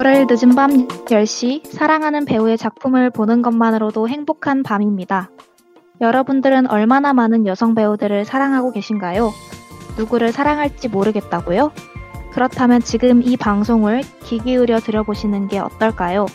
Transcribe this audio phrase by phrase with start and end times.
[0.00, 5.28] 월요일 늦은 밤 10시 사랑하는 배우의 작품을 보는 것만으로도 행복한 밤입니다.
[6.00, 9.32] 여러분들은 얼마나 많은 여성 배우들을 사랑하고 계신가요?
[9.98, 11.72] 누구를 사랑할지 모르겠다고요?
[12.32, 16.26] 그렇다면 지금 이 방송을 귀 기울여 들어보시는 게 어떨까요?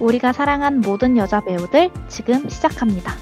[0.00, 3.12] 우리가 사랑한 모든 여자 배우들 지금 시작합니다.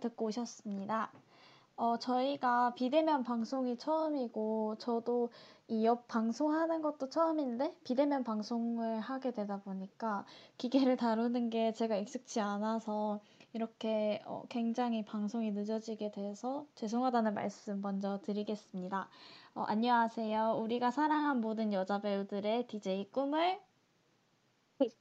[0.00, 1.10] 듣고 오셨습니다.
[1.76, 5.30] 어, 저희가 비대면 방송이 처음이고, 저도
[5.68, 10.24] 이 옆 방송하는 것도 처음인데, 비대면 방송을 하게 되다 보니까
[10.58, 13.20] 기계를 다루는 게 제가 익숙치 않아서
[13.54, 19.08] 이렇게 어, 굉장히 방송이 늦어지게 돼서 죄송하다는 말씀 먼저 드리겠습니다.
[19.56, 20.60] 어, 안녕하세요.
[20.62, 23.60] 우리가 사랑한 모든 여자 배우들의 DJ 꿈을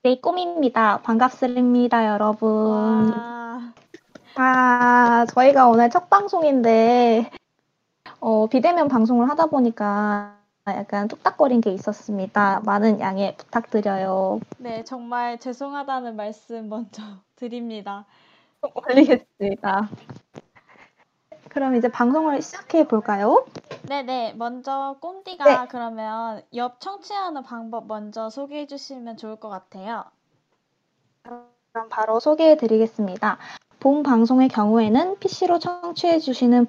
[0.03, 1.01] 네, 꿈입니다.
[1.03, 2.49] 반갑습니다, 여러분.
[2.63, 3.73] 와,
[4.39, 7.31] 아, 저희가 오늘 첫 방송인데,
[8.19, 12.61] 어, 비대면 방송을 하다 보니까 약간 뚝딱거린 게 있었습니다.
[12.63, 14.39] 많은 양해 부탁드려요.
[14.59, 17.01] 네, 정말 죄송하다는 말씀 먼저
[17.35, 18.05] 드립니다.
[18.61, 19.89] 올리겠습니다.
[21.49, 23.43] 그럼 이제 방송을 시작해 볼까요?
[23.89, 25.67] 네네, 먼저 꼼디가 네.
[25.69, 30.03] 그러면 옆 청취하는 방법 먼저 소개해 주시면 좋을 것 같아요.
[31.23, 33.39] 그럼 바로 소개해 드리겠습니다.
[33.79, 36.65] 본 방송의 경우에는 PC로 청취해 주시는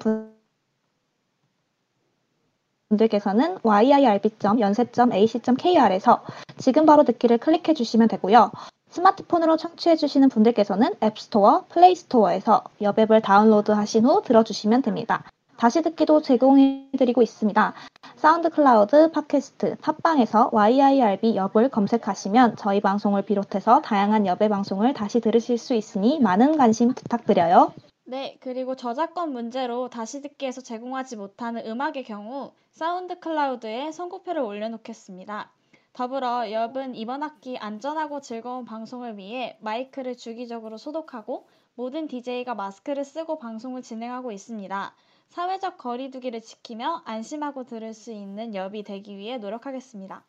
[2.89, 6.23] 분들께서는 yirb.yonsei.ac.kr에서
[6.57, 8.51] 지금 바로 듣기를 클릭해 주시면 되고요.
[8.89, 15.23] 스마트폰으로 청취해 주시는 분들께서는 앱스토어, 플레이스토어에서 엽 앱을 다운로드 하신 후 들어주시면 됩니다.
[15.59, 17.73] 다시 듣기도 제공해 드리고 있습니다.
[18.15, 25.57] 사운드 클라우드, 팟캐스트, 팟빵에서 YIRB 엽을 검색하시면 저희 방송을 비롯해서 다양한 엽의 방송을 다시 들으실
[25.57, 27.73] 수 있으니 많은 관심 부탁드려요.
[28.05, 35.51] 네, 그리고 저작권 문제로 다시 듣기에서 제공하지 못하는 음악의 경우 사운드 클라우드에 선고표를 올려놓겠습니다.
[35.91, 43.39] 더불어 엽은 이번 학기 안전하고 즐거운 방송을 위해 마이크를 주기적으로 소독하고 모든 DJ가 마스크를 쓰고
[43.39, 44.93] 방송을 진행하고 있습니다.
[45.29, 50.23] 사회적 거리두기를 지키며 안심하고 들을 수 있는 엽이 되기 위해 노력하겠습니다.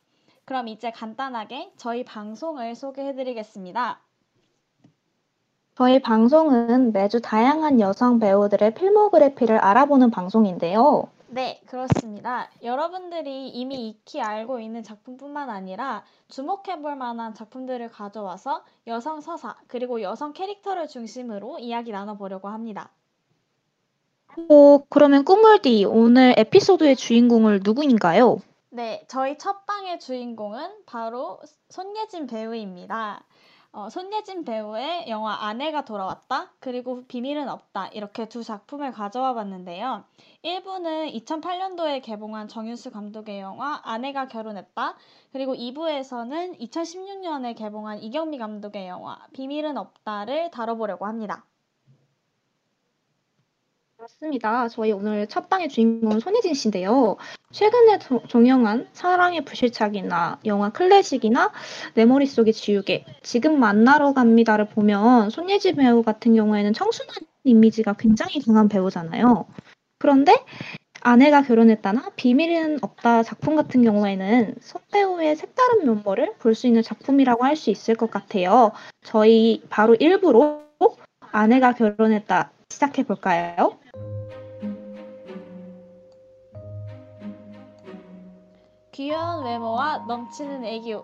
[0.44, 4.00] 그럼 이제 간단하게 저희 방송을 소개해드리겠습니다.
[5.74, 11.08] 저희 방송은 매주 다양한 여성 배우들의 필모그래피를 알아보는 방송인데요.
[11.28, 12.50] 네, 그렇습니다.
[12.62, 20.34] 여러분들이 이미 익히 알고 있는 작품뿐만 아니라 주목해볼 만한 작품들을 가져와서 여성 서사, 그리고 여성
[20.34, 22.90] 캐릭터를 중심으로 이야기 나눠보려고 합니다.
[24.36, 28.38] 어, 그러면 꾸물디, 오늘 에피소드의 주인공을 누구인가요?
[28.70, 33.24] 네, 저희 첫 방의 주인공은 바로 손예진 배우입니다.
[33.72, 40.04] 어, 손예진 배우의 영화 아내가 돌아왔다, 그리고 비밀은 없다, 이렇게 두 작품을 가져와 봤는데요.
[40.44, 44.96] 1부는 2008년도에 개봉한 정윤수 감독의 영화 아내가 결혼했다,
[45.32, 51.44] 그리고 2부에서는 2016년에 개봉한 이경미 감독의 영화 비밀은 없다를 다뤄보려고 합니다.
[54.00, 54.68] 맞습니다.
[54.68, 57.16] 저희 오늘 첫 방의 주인공은 손예진 씨인데요.
[57.50, 61.52] 최근에 조- 종영한 사랑의 불시착이나 영화 클래식이나
[61.94, 68.68] 내 머릿속에 지우개, 지금 만나러 갑니다를 보면 손예진 배우 같은 경우에는 청순한 이미지가 굉장히 강한
[68.68, 69.44] 배우잖아요.
[69.98, 70.34] 그런데
[71.02, 77.44] 아내가 결혼했다나 비밀은 없다 작품 같은 경우에는 손 배우의 색다른 면모를 볼 수 있는 작품이라고
[77.44, 78.72] 할 수 있을 것 같아요.
[79.02, 80.60] 저희 바로 1부로
[81.32, 83.78] 아내가 결혼했다 시작해 볼까요?
[88.92, 91.02] 귀여운 외모와 넘치는 애교,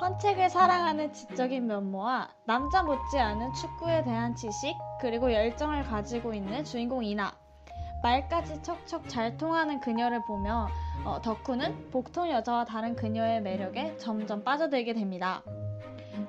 [0.00, 7.32] 헌책을 사랑하는 지적인 면모와 남자 못지않은 축구에 대한 지식, 그리고 열정을 가지고 있는 주인공 이나.
[8.02, 10.68] 말까지 척척 잘 통하는 그녀를 보며
[11.04, 15.42] 어, 덕후는 복통 여자와 다른 그녀의 매력에 점점 빠져들게 됩니다.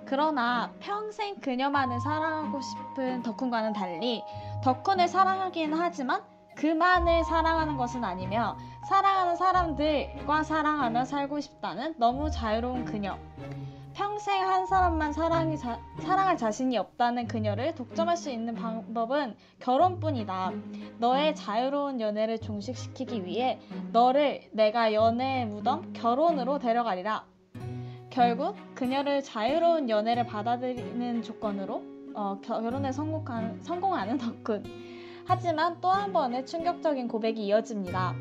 [0.06, 4.24] 그러나 평생 그녀만을 사랑하고 싶은 덕훈과는 달리
[4.64, 6.22] 덕훈을 사랑하긴 하지만
[6.56, 8.58] 그만을 사랑하는 것은 아니며
[8.90, 13.18] 사랑하는 사람들과 사랑하며 살고 싶다는 너무 자유로운 그녀.
[13.94, 20.52] 평생 한 사람만 사랑이 자- 사랑할 자신이 없다는 그녀를 독점할 수 있는 방법은 결혼뿐이다.
[21.00, 23.60] 너의 자유로운 연애를 종식시키기 위해
[23.92, 27.26] 너를 내가 연애의 무덤 결혼으로 데려가리라.
[28.20, 31.82] 결국 그녀를 자유로운 연애를 받아들이는 조건으로
[32.14, 34.62] 어, 겨- 결혼에 성공한, 성공하는 덕훈.
[35.26, 38.14] 하지만 또 한 번의 충격적인 고백이 이어집니다.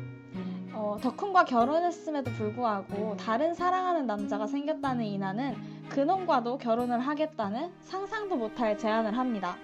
[0.73, 5.53] 어, 덕훈과 결혼했음에도 불구하고 다른 사랑하는 남자가 생겼다는 이나는
[5.89, 9.57] 그놈과도 결혼을 하겠다는 상상도 못할 제안을 합니다.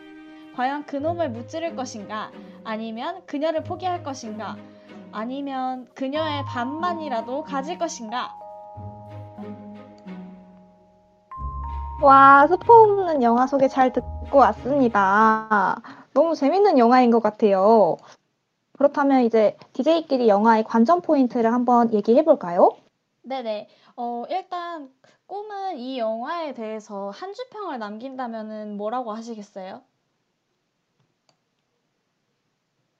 [0.58, 2.30] 과연 그놈을 무찌를 것인가?
[2.66, 4.58] 아니면 그녀를 포기할 것인가?
[5.14, 8.36] 아니면 그녀의 반만이라도 가질 것인가?
[12.02, 15.82] 와, 스포 없는 영화 소개 잘 듣고 왔습니다.
[16.14, 17.98] 너무 재밌는 영화인 것 같아요.
[18.74, 22.72] 그렇다면 이제 DJ끼리 영화의 관전 포인트를 한번 얘기해 볼까요?
[23.24, 23.70] 네네.
[23.96, 24.90] 어, 일단
[25.28, 29.82] 꿈은 이 영화에 대해서 한 주평을 남긴다면은 뭐라고 하시겠어요?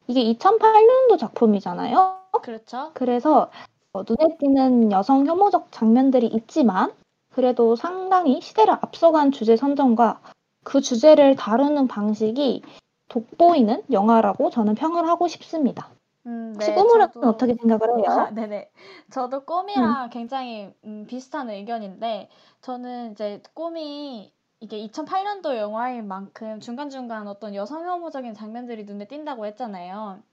[0.08, 2.22] 이게 2008년도 작품이잖아요.
[2.42, 2.92] 그렇죠?
[2.94, 3.52] 그래서
[3.92, 6.94] 어, 눈에 띄는 여성 혐오적 장면들이 있지만
[7.36, 10.22] 그래도 상당히 시대를 앞서간 주제 선정과
[10.64, 12.62] 그 주제를 다루는 방식이
[13.10, 15.90] 돋보이는 영화라고 저는 평을 하고 싶습니다.
[16.28, 18.06] 음, 혹시 네, 꿈을 저도 어떻게 생각을 해요?
[18.08, 18.72] 아, 네네.
[19.12, 22.30] 저도 꿈이랑 굉장히 음, 비슷한 의견인데
[22.62, 30.24] 저는 이제 꿈이 이게 2008년도 영화인 만큼 중간중간 어떤 여성 혐오적인 장면들이 눈에 띈다고 했잖아요.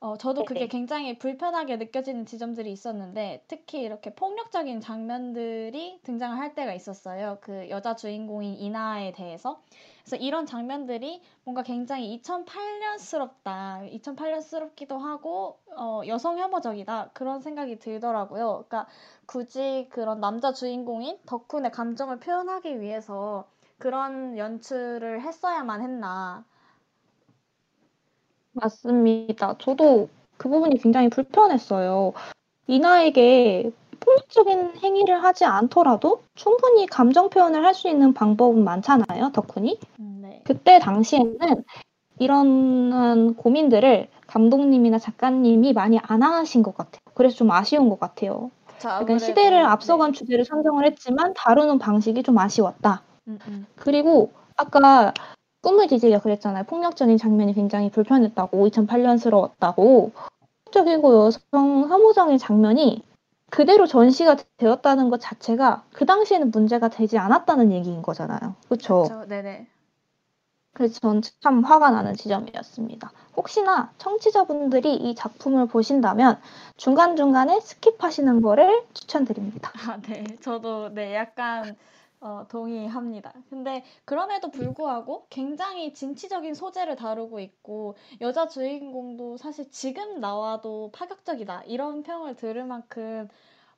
[0.00, 0.68] 어, 저도 그게.
[0.68, 7.38] 굉장히 불편하게 느껴지는 지점들이 있었는데 특히 이렇게 폭력적인 장면들이 등장을 할 때가 있었어요.
[7.40, 9.60] 그 여자 주인공인 이나에 대해서.
[10.04, 14.00] 그래서 이런 장면들이 뭔가 굉장히 2008년스럽다.
[14.00, 17.10] 2008년스럽기도 하고 어, 여성 혐오적이다.
[17.12, 18.64] 그런 생각이 들더라고요.
[18.68, 18.86] 그러니까
[19.26, 23.48] 굳이 그런 남자 주인공인 덕훈의 감정을 표현하기 위해서
[23.78, 26.44] 그런 연출을 했어야만 했나.
[28.52, 29.56] 맞습니다.
[29.58, 32.12] 저도 그 부분이 굉장히 불편했어요.
[32.66, 39.78] 이나에게 폭력적인 행위를 하지 않더라도 충분히 감정 표현을 할 수 있는 방법은 많잖아요, 덕훈이.
[40.00, 40.42] 음, 네.
[40.44, 41.64] 그때 당시에는
[42.18, 47.00] 이런 고민들을 감독님이나 작가님이 많이 안 하신 것 같아요.
[47.14, 48.50] 그래서 좀 아쉬운 것 같아요.
[48.78, 49.64] 자, 약간 아무래도 시대를 네.
[49.64, 53.02] 앞서간 주제를 선정을 했지만 다루는 방식이 좀 아쉬웠다.
[53.28, 53.66] 음, 음.
[53.76, 55.12] 그리고 아까
[55.68, 56.64] 꿈을 디제이가 그랬잖아요.
[56.64, 60.12] 폭력적인 장면이 굉장히 불편했다고, 2008년스러웠다고.
[60.64, 63.02] 폭력적이고 여성 혐오적인 장면이
[63.50, 68.54] 그대로 전시가 되었다는 것 자체가 그 당시에는 문제가 되지 않았다는 얘기인 거잖아요.
[68.66, 69.04] 그렇죠?
[69.08, 69.66] 저, 네네.
[70.72, 73.10] 그래서 전 참 화가 나는 지점이었습니다.
[73.36, 76.40] 혹시나 청취자분들이 이 작품을 보신다면
[76.78, 79.70] 중간중간에 스킵하시는 거를 추천드립니다.
[79.86, 80.24] 아, 네.
[80.40, 81.76] 저도 네, 약간
[82.20, 83.32] 어, 동의합니다.
[83.48, 91.62] 근데 그럼에도 불구하고 굉장히 진취적인 소재를 다루고 있고 여자 주인공도 사실 지금 나와도 파격적이다.
[91.64, 93.28] 이런 평을 들을 만큼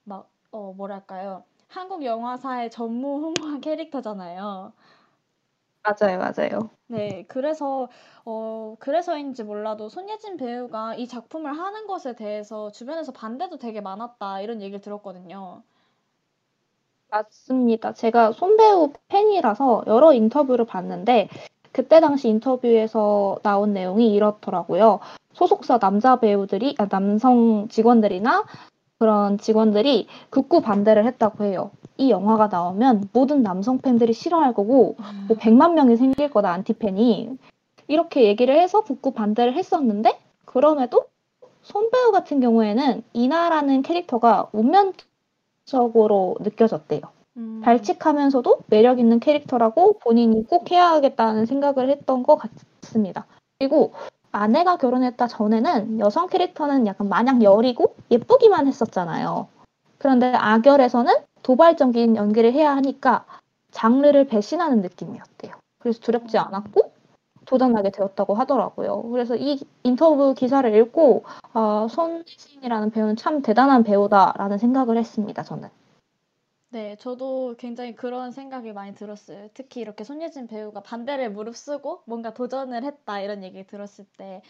[0.05, 1.45] 막 어, 뭐랄까요?
[1.69, 4.75] 한국 영화사의 전무후무한 캐릭터잖아요.
[5.83, 6.71] 맞아요, 맞아요.
[6.89, 7.89] 네, 그래서,
[8.25, 14.61] 어, 그래서인지 몰라도 손예진 배우가 이 작품을 하는 것에 대해서 주변에서 반대도 되게 많았다, 이런
[14.61, 15.63] 얘기를 들었거든요.
[17.11, 17.93] 맞습니다.
[17.93, 21.29] 제가 손배우 팬이라서 여러 인터뷰를 봤는데
[21.73, 25.01] 그때 당시 인터뷰에서 나온 내용이 이렇더라고요.
[25.35, 28.45] 소속사 남자 배우들이, 아, 남성 직원들이나
[28.99, 31.71] 그런 직원들이 극구 반대를 했다고 해요.
[31.97, 34.97] 이 영화가 나오면 모든 남성 팬들이 싫어할 거고
[35.29, 37.31] 뭐 100만 명이 생길 거다 안티 팬이
[37.89, 41.05] 이렇게 얘기를 해서 극구 반대를 했었는데 그럼에도
[41.63, 44.93] 손배우 같은 경우에는 이나라는 캐릭터가 운명
[45.71, 47.01] 적으로 느껴졌대요.
[47.37, 53.27] 음, 발칙하면서도 매력 있는 캐릭터라고 본인이 꼭 해야 하겠다는 생각을 했던 것 같습니다.
[53.59, 53.93] 그리고
[54.33, 59.49] 아내가 결혼했다 전에는 여성 캐릭터는 약간 마냥 여리고 예쁘기만 했었잖아요.
[59.99, 61.13] 그런데 악열에서는
[61.43, 63.25] 도발적인 연기를 해야 하니까
[63.71, 65.55] 장르를 배신하는 느낌이었대요.
[65.79, 66.93] 그래서 두렵지 않았고
[67.51, 69.03] 도전하게 되었다고 하더라고요.
[69.11, 75.43] 그래서 이 인터뷰 기사를 읽고 아, 손예진이라는 배우는 참 대단한 배우다라는 생각을 했습니다.
[75.43, 75.69] 저는.
[76.73, 79.49] 네, 저도 굉장히 그런 생각이 많이 들었어요.
[79.55, 84.41] 특히 이렇게 손예진 배우가 반대를 무릅쓰고 뭔가 도전을 했다, 이런 얘기 들었을 때,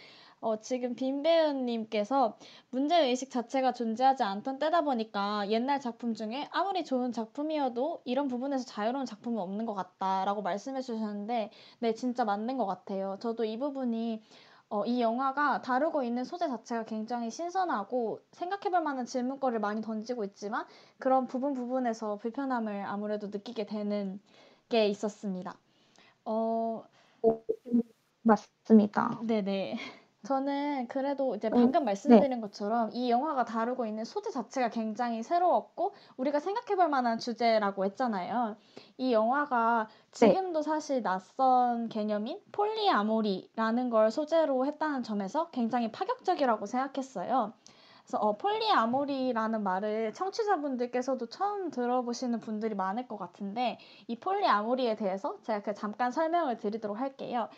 [0.41, 2.37] 어, 지금 빈 배우님께서
[2.71, 9.07] 문제의식 자체가 존재하지 않던 때다 보니까 옛날 작품 중에 아무리 좋은 작품이어도 이런 부분에서 자유로운
[9.07, 13.17] 작품은 없는 것 같다라고 말씀해 주셨는데, 네, 진짜 맞는 것 같아요.
[13.21, 14.23] 저도 이 부분이
[14.71, 20.65] 어, 이 영화가 다루고 있는 소재 자체가 굉장히 신선하고 생각해볼 만한 질문거리를 많이 던지고 있지만
[20.99, 24.21] 그런 부분 부분에서 불편함을 아무래도 느끼게 되는
[24.69, 25.57] 게 있었습니다.
[26.27, 26.85] 어,
[28.23, 29.21] 맞습니다.
[29.27, 29.77] 네네.
[30.23, 31.87] 저는 그래도 이제 음, 방금 네.
[31.87, 38.57] 말씀드린 것처럼 이 영화가 다루고 있는 소재 자체가 굉장히 새로웠고 우리가 생각해볼 만한 주제라고 했잖아요.
[38.99, 39.89] 이 영화가
[40.21, 40.29] 네.
[40.37, 47.55] 지금도 사실 낯선 개념인 폴리아모리라는 걸 소재로 했다는 점에서 굉장히 파격적이라고 생각했어요.
[48.11, 55.63] 그래서 어, 폴리아모리라는 말을 청취자분들께서도 처음 들어보시는 분들이 많을 것 같은데 이 폴리아모리에 대해서 제가
[55.63, 57.49] 그 잠깐 설명을 드리도록 할게요.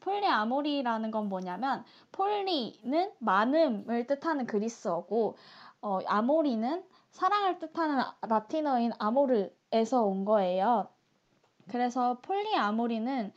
[0.00, 5.36] 폴리아모리라는 건 뭐냐면 폴리는 많음을 뜻하는 그리스어고
[5.80, 10.88] 어, 아모리는 사랑을 뜻하는 라틴어인 아모르에서 온 거예요.
[11.68, 13.32] 그래서 폴리아모리는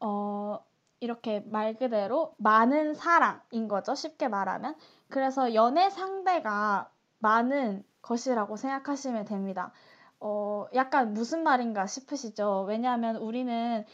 [0.00, 0.64] 어,
[1.00, 3.94] 이렇게 말 그대로 많은 사랑인 거죠.
[3.94, 4.76] 쉽게 말하면.
[5.08, 9.72] 그래서 연애 상대가 많은 것이라고 생각하시면 됩니다.
[10.20, 12.64] 어, 약간 무슨 말인가 싶으시죠?
[12.68, 13.84] 왜냐하면 우리는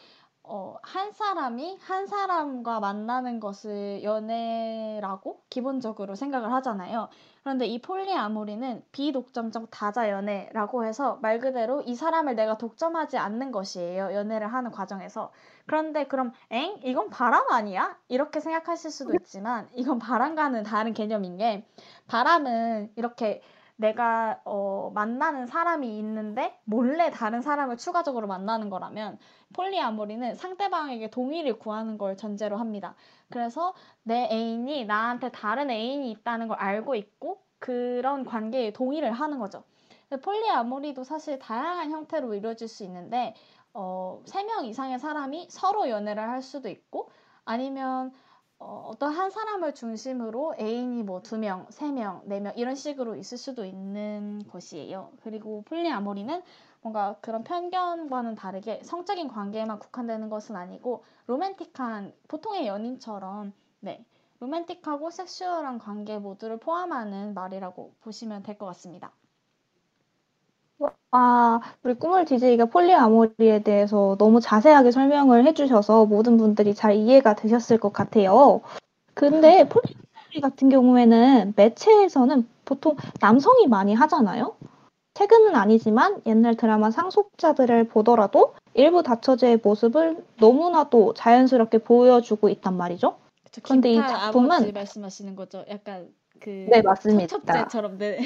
[0.51, 7.09] 어, 한 사람이 한 사람과 만나는 것을 연애라고 기본적으로 생각을 하잖아요.
[7.43, 14.15] 그런데 이 폴리아모리는 비독점적 다자 연애라고 해서 말 그대로 이 사람을 내가 독점하지 않는 것이에요.
[14.15, 15.33] 연애를 하는 과정에서.
[15.67, 16.79] 그런데 그럼 엥?
[16.83, 17.99] 이건 바람 아니야?
[18.09, 21.67] 이렇게 생각하실 수도 있지만 이건 바람과는 다른 개념인 게
[22.07, 23.43] 바람은 이렇게
[23.79, 29.19] 내가 어, 만나는 사람이 있는데 몰래 다른 사람을 추가적으로 만나는 거라면
[29.55, 32.97] 폴리아모리는 상대방에게 동의를 구하는 걸 전제로 합니다.
[33.31, 39.63] 그래서 내 애인이 나한테 다른 애인이 있다는 걸 알고 있고 그런 관계에 동의를 하는 거죠.
[40.23, 43.35] 폴리아모리도 사실 다양한 형태로 이루어질 수 있는데
[43.75, 47.11] 어, 3명 이상의 사람이 서로 연애를 할 수도 있고
[47.45, 48.13] 아니면
[48.61, 53.15] 어, 어떤 한 사람을 중심으로 애인이 뭐 두 명, 세 명, 네 명 이런 식으로
[53.17, 55.13] 있을 수도 있는 것이에요.
[55.23, 56.43] 그리고 폴리아모리는
[56.83, 64.05] 뭔가 그런 편견과는 다르게 성적인 관계에만 국한되는 것은 아니고 로맨틱한 보통의 연인처럼 네
[64.41, 69.13] 로맨틱하고 섹슈얼한 관계 모두를 포함하는 말이라고 보시면 될 것 같습니다.
[71.11, 77.79] 아, 우리 꿈을 DJ가 폴리아모리에 대해서 너무 자세하게 설명을 해주셔서 모든 분들이 잘 이해가 되셨을
[77.79, 78.61] 것 같아요.
[79.15, 84.55] 근데 폴리아모리 같은 경우에는 매체에서는 보통 남성이 많이 하잖아요.
[85.15, 93.17] 최근은 아니지만 옛날 드라마 상속자들을 보더라도 일부 다처제의 모습을 너무나도 자연스럽게 보여주고 있단 말이죠.
[93.63, 95.65] 그런데 이 작품은 말씀하시는 거죠.
[95.71, 97.39] 약간 그 네, 맞습니다.
[97.39, 98.21] 첩제처럼 네.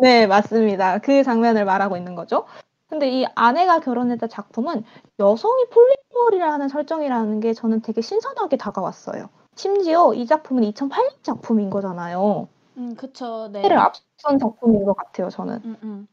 [0.00, 0.98] 네, 맞습니다.
[0.98, 2.46] 그 장면을 말하고 있는 거죠.
[2.88, 4.84] 근데 이 아내가 결혼했다 작품은
[5.18, 9.28] 여성이 폴리머리라는 설정이라는 게 저는 되게 신선하게 다가왔어요.
[9.56, 12.48] 심지어 이 작품은 2008년 작품인 거잖아요.
[12.78, 13.48] 음, 그쵸.
[13.52, 13.68] 네.
[13.68, 15.56] 를 앞선 작품인 것 같아요, 저는.
[15.64, 16.08] 음, 음.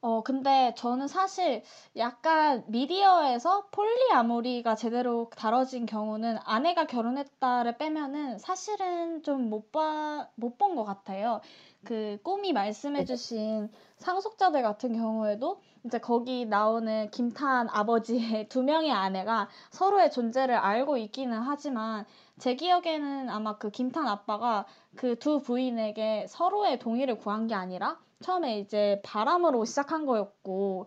[0.00, 1.62] 어, 근데 저는 사실
[1.96, 10.76] 약간 미디어에서 폴리아모리가 제대로 다뤄진 경우는 아내가 결혼했다를 빼면은 사실은 좀 못 봐, 못 본
[10.76, 11.40] 것 같아요.
[11.84, 20.10] 그 꿈이 말씀해주신 상속자들 같은 경우에도 이제 거기 나오는 김탄 아버지의 두 명의 아내가 서로의
[20.10, 22.04] 존재를 알고 있기는 하지만
[22.38, 24.66] 제 기억에는 아마 그 김탄 아빠가
[24.96, 30.86] 그 두 부인에게 서로의 동의를 구한 게 아니라 처음에 이제 바람으로 시작한 거였고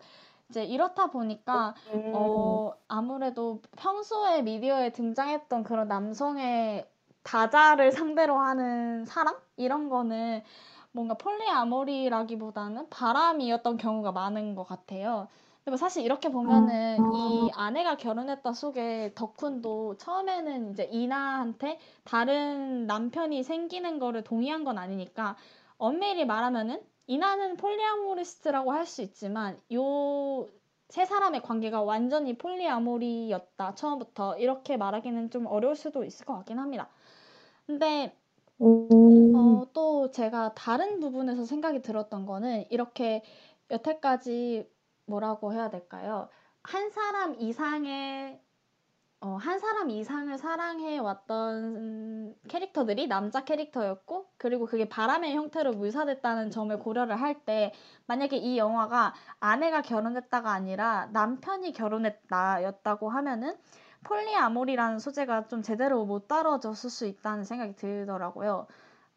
[0.50, 2.12] 이제 이렇다 보니까 음.
[2.14, 6.86] 어 아무래도 평소에 미디어에 등장했던 그런 남성의
[7.24, 10.44] 다자를 상대로 하는 사랑 이런 거는
[10.92, 15.28] 뭔가 폴리아모리라기보다는 바람이었던 경우가 많은 것 같아요.
[15.60, 17.12] 근데 뭐 사실 이렇게 보면은 아.
[17.14, 25.38] 이 아내가 결혼했다 속에 덕훈도 처음에는 이제 이나한테 다른 남편이 생기는 거를 동의한 건 아니니까
[25.78, 30.48] 엄밀히 말하면은 이나는 폴리아모리스트라고 할 수 있지만 요
[30.90, 36.90] 세 사람의 관계가 완전히 폴리아모리였다 처음부터 이렇게 말하기는 좀 어려울 수도 있을 것 같긴 합니다.
[37.68, 38.18] 근데
[39.34, 43.24] 어, 또 제가 다른 부분에서 생각이 들었던 거는 이렇게
[43.70, 44.70] 여태까지
[45.06, 46.30] 뭐라고 해야 될까요?
[46.64, 48.40] 한 사람 이상의
[49.22, 56.78] 어, 한 사람 이상을 사랑해 왔던 캐릭터들이 남자 캐릭터였고 그리고 그게 바람의 형태로 묘사됐다는 점을
[56.80, 57.74] 고려를 할 때
[58.08, 63.58] 만약에 이 영화가 아내가 결혼했다가 아니라 남편이 결혼했다였다고 하면은
[64.04, 68.68] 폴리아모리라는 소재가 좀 제대로 못 다뤄졌을 수 있다는 생각이 들더라고요.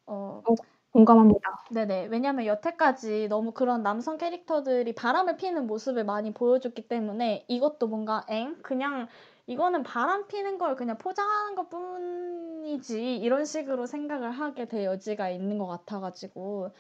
[0.07, 0.55] 어, 어
[0.93, 1.65] 공감합니다.
[1.71, 2.07] 네네.
[2.07, 8.57] 왜냐면 여태까지 너무 그런 남성 캐릭터들이 바람을 피는 모습을 많이 보여줬기 때문에 이것도 뭔가 엥?
[8.63, 9.09] 그냥
[9.47, 15.59] 이거는 바람 피는 걸 그냥 포장하는 것 뿐이지 이런 식으로 생각을 하게 될 여지가 있는
[15.59, 16.71] 것 같아가지고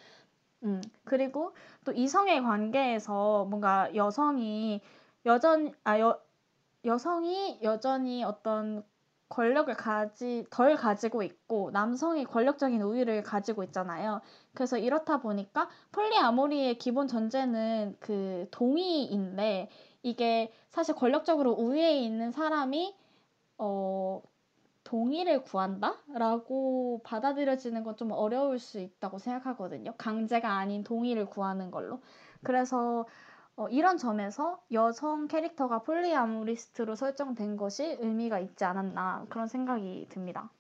[0.64, 4.80] 음 그리고 또 이성의 관계에서 뭔가 여성이
[5.26, 6.20] 여전 아 여
[6.84, 8.84] 여성이 여전히 어떤
[9.28, 14.20] 권력을 가지 덜 가지고 있고 남성이 권력적인 우위를 가지고 있잖아요.
[14.54, 19.70] 그래서 이렇다 보니까 폴리아모리의 기본 전제는 그 동의인데
[20.02, 22.94] 이게 사실 권력적으로 우위에 있는 사람이
[23.58, 24.22] 어
[24.84, 29.94] 동의를 구한다라고 받아들여지는 건 좀 어려울 수 있다고 생각하거든요.
[29.98, 32.00] 강제가 아닌 동의를 구하는 걸로.
[32.42, 33.06] 그래서
[33.56, 40.50] 어, 이런 점에서 여성 캐릭터가 폴리아모리스트로 설정된 것이 의미가 있지 않았나 그런 생각이 듭니다.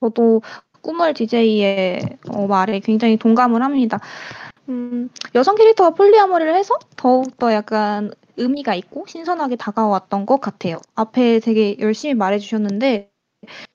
[0.00, 0.42] 저도
[0.80, 4.00] 꿈을 DJ의 어, 말에 굉장히 동감을 합니다.
[4.68, 10.78] 음, 여성 캐릭터가 폴리아모리를 해서 더욱더 약간 의미가 있고 신선하게 다가왔던 것 같아요.
[10.94, 13.10] 앞에 되게 열심히 말해주셨는데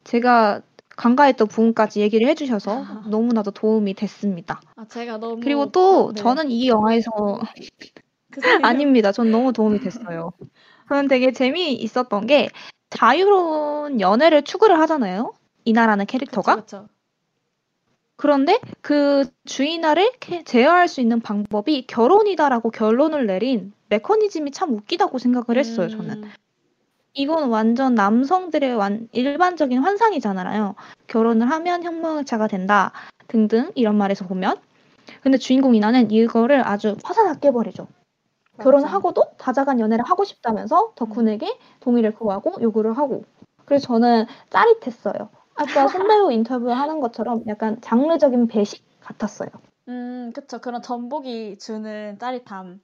[0.03, 0.61] 제가
[0.97, 4.59] 간과했던 부분까지 얘기를 해주셔서 너무나도 도움이 됐습니다.
[4.75, 6.21] 아, 제가 너무 그리고 또 네.
[6.21, 7.09] 저는 이 영화에서
[8.31, 9.11] 그 아닙니다.
[9.11, 10.31] 전 너무 도움이 됐어요.
[10.89, 12.49] 저는 되게 재미 있었던 게
[12.89, 15.33] 자유로운 연애를 추구를 하잖아요.
[15.65, 16.55] 이나라는 캐릭터가.
[16.55, 16.87] 그쵸, 그쵸.
[18.15, 25.57] 그런데 그 주인아를 캐- 제어할 수 있는 방법이 결혼이다라고 결론을 내린 메커니즘이 참 웃기다고 생각을
[25.59, 26.23] 했어요, 저는.
[26.23, 26.31] 음,
[27.17, 30.75] 이건 완전 남성들의 완, 일반적인 환상이잖아요.
[31.07, 32.91] 결혼을 하면 혁명자가 된다,
[33.27, 34.57] 등등, 이런 말에서 보면.
[35.21, 37.87] 근데 주인공 이나는 이거를 아주 화사하게 깨버리죠.
[38.59, 38.95] 결혼을 맞죠.
[38.95, 43.23] 하고도 다자간 연애를 하고 싶다면서 덕훈에게 동의를 구하고 요구를 하고.
[43.65, 45.29] 그래서 저는 짜릿했어요.
[45.55, 45.87] 아까
[46.21, 49.49] 손배우 인터뷰 하는 것처럼 약간 장르적인 배식 같았어요.
[49.87, 50.59] 음, 그쵸.
[50.59, 52.79] 그런 전복이 주는 짜릿함.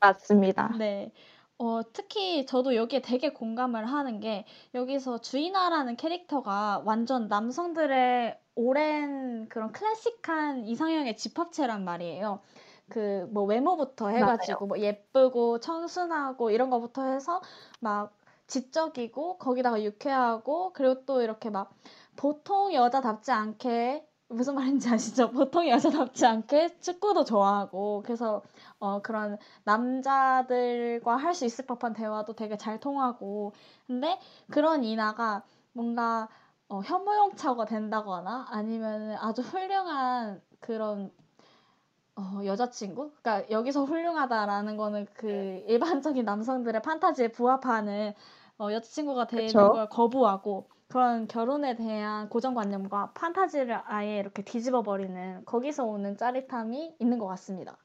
[0.00, 0.74] 맞습니다.
[0.78, 1.12] 네.
[1.58, 4.44] 어, 특히 저도 여기에 되게 공감을 하는 게
[4.74, 12.40] 여기서 주인아라는 캐릭터가 완전 남성들의 오랜 그런 클래식한 이상형의 집합체란 말이에요.
[12.88, 17.40] 그 뭐 외모부터 해가지고 뭐 예쁘고 청순하고 이런 거부터 해서
[17.80, 18.18] 막
[18.48, 21.72] 지적이고 거기다가 유쾌하고 그리고 또 이렇게 막
[22.16, 25.30] 보통 여자답지 않게 무슨 말인지 아시죠?
[25.32, 28.42] 보통 여자답지 않게 축구도 좋아하고 그래서
[28.78, 33.52] 어 그런 남자들과 할 수 있을 법한 대화도 되게 잘 통하고
[33.86, 34.18] 근데
[34.50, 36.28] 그런 이나가 뭔가
[36.68, 41.10] 어, 혐오용차가 된다거나 아니면 아주 훌륭한 그런
[42.16, 43.12] 어, 여자친구?
[43.22, 48.12] 그러니까 여기서 훌륭하다라는 거는 그 일반적인 남성들의 판타지에 부합하는
[48.58, 49.70] 어, 여자친구가 되는 그쵸.
[49.70, 57.18] 걸 거부하고 그런 결혼에 대한 고정관념과 판타지를 아예 이렇게 뒤집어 버리는 거기서 오는 짜릿함이 있는
[57.18, 57.78] 것 같습니다.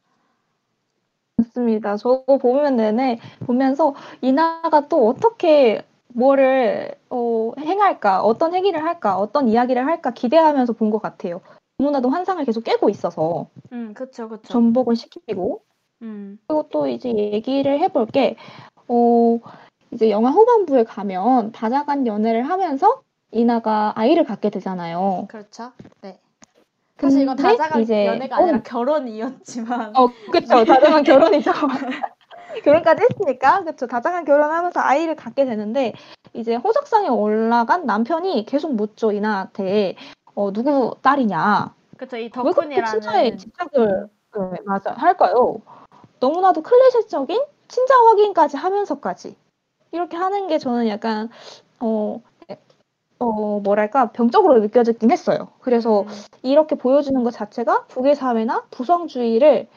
[1.38, 1.98] 맞습니다.
[1.98, 9.86] 저도 보면 내내 보면서 이나가 또 어떻게 뭐를 어, 행할까, 어떤 행위를 할까, 어떤 이야기를
[9.86, 11.42] 할까 기대하면서 본 것 같아요.
[11.78, 14.42] 너무나도 환상을 계속 깨고 있어서 음, 그쵸, 그쵸.
[14.48, 15.62] 전복을 시키고
[16.02, 18.36] 음, 그리고 또 이제 얘기를 해볼 게
[18.88, 19.40] 어,
[19.92, 25.26] 이제 영화 후반부에 가면 다자간 연애를 하면서 이나가 아이를 갖게 되잖아요.
[25.30, 25.72] 그렇죠.
[26.02, 26.20] 네.
[27.00, 30.66] 사실 이건 다자간 이제 연애가 아니라 결혼이었지만 어, 그쵸.
[30.66, 31.52] 다자간 결혼이죠.
[32.64, 33.86] 결혼까지 했으니까, 그쵸.
[33.88, 35.94] 다자간 결혼하면서 아이를 갖게 되는데,
[36.34, 39.96] 이제 호적상에 올라간 남편이 계속 묻죠, 이나한테.
[40.34, 41.74] 어, 누구 딸이냐.
[41.98, 45.58] 그쵸, 이왜 그렇게 친자에 덕분이라는 집착을, 네, 맞아, 할까요?
[46.20, 49.36] 너무나도 클리셰적인 친자 확인까지 하면서까지.
[49.98, 51.30] 이렇게 하는 게 저는 약간,
[51.80, 52.22] 어,
[53.20, 55.50] 어, 뭐랄까, 병적으로 느껴지긴 했어요.
[55.60, 56.08] 그래서 음,
[56.44, 59.68] 이렇게 보여주는 것 자체가 북의 사회나 부성주의를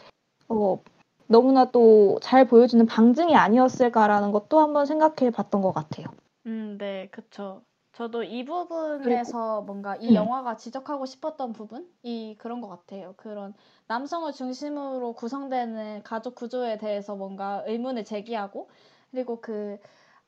[0.51, 0.79] 어,
[1.27, 6.09] 너무나도 잘 보여주는 방증이 아니었을까라는 것도 한번 생각해 봤던 것 같아요.
[6.47, 7.63] 음, 네, 그쵸.
[7.93, 10.15] 저도 이 부분에서 뭔가 이 음.
[10.15, 13.15] 영화가 지적하고 싶었던 부분이 그런 것 같아요.
[13.17, 13.55] 그런
[13.89, 18.69] 남성을 중심으로 구성되는 가족 구조에 대해서 뭔가 의문을 제기하고,
[19.11, 19.79] 그리고 그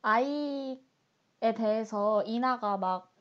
[0.03, 0.79] 아이에
[1.55, 3.13] 대해서 이나가 막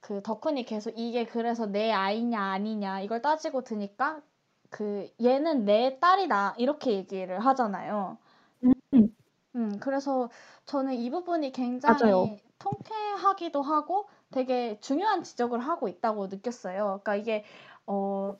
[0.00, 4.22] 그 덕훈이 계속 이게 그래서 내 아이냐 아니냐 이걸 따지고 드니까
[4.70, 8.18] 그 얘는 내 딸이다 이렇게 얘기를 하잖아요.
[8.64, 9.14] 음.
[9.56, 10.30] 음, 그래서
[10.64, 12.36] 저는 이 부분이 굉장히 맞아요.
[12.58, 17.00] 통쾌하기도 하고 되게 중요한 지적을 하고 있다고 느꼈어요.
[17.02, 17.44] 그러니까 이게
[17.86, 18.36] 어.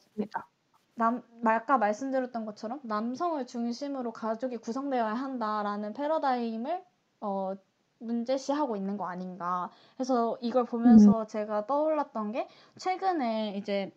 [0.95, 6.85] 남, 아까 말씀드렸던 것처럼 남성을 중심으로 가족이 구성되어야 한다라는 패러다임을
[7.21, 7.55] 어,
[8.01, 9.71] 문제시하고 있는 거 아닌가.
[9.97, 13.93] 그래서 이걸 보면서 제가 떠올랐던 게 최근에 이제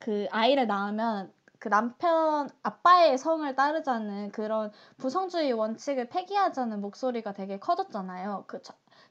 [0.00, 8.44] 그 아이를 낳으면 그 남편 아빠의 성을 따르자는 그런 부성주의 원칙을 폐기하자는 목소리가 되게 커졌잖아요.
[8.48, 8.60] 그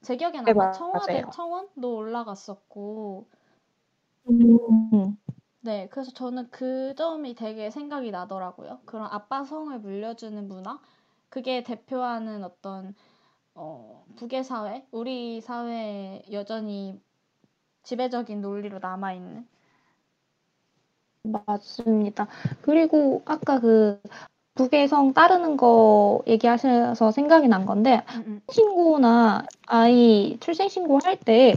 [0.02, 0.72] 제 기억에는 네, 아마 맞아요.
[0.72, 3.28] 청와대 청원도 올라갔었고
[4.30, 5.18] 음.
[5.62, 8.80] 네, 그래서 저는 그 점이 되게 생각이 나더라고요.
[8.86, 10.80] 그런 아빠 성을 물려주는 문화?
[11.30, 12.96] 그게 대표하는 어떤,
[13.60, 14.88] 어, 북의 사회?
[14.92, 17.00] 우리 사회에 여전히
[17.84, 19.48] 지배적인 논리로 남아있는.
[21.24, 22.28] 맞습니다.
[22.62, 24.02] 그리고 아까 그
[24.56, 28.42] 부계성 따르는 거 얘기하셔서 생각이 난 건데 음, 음.
[28.52, 31.56] 신고나 아이 출생 신고 할 때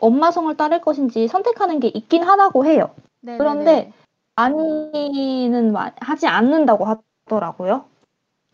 [0.00, 2.94] 엄마 성을 따를 것인지 선택하는 게 있긴 하다고 해요.
[3.20, 3.92] 네, 그런데 네, 네.
[4.36, 7.86] 많이는 마- 하지 않는다고 하더라고요.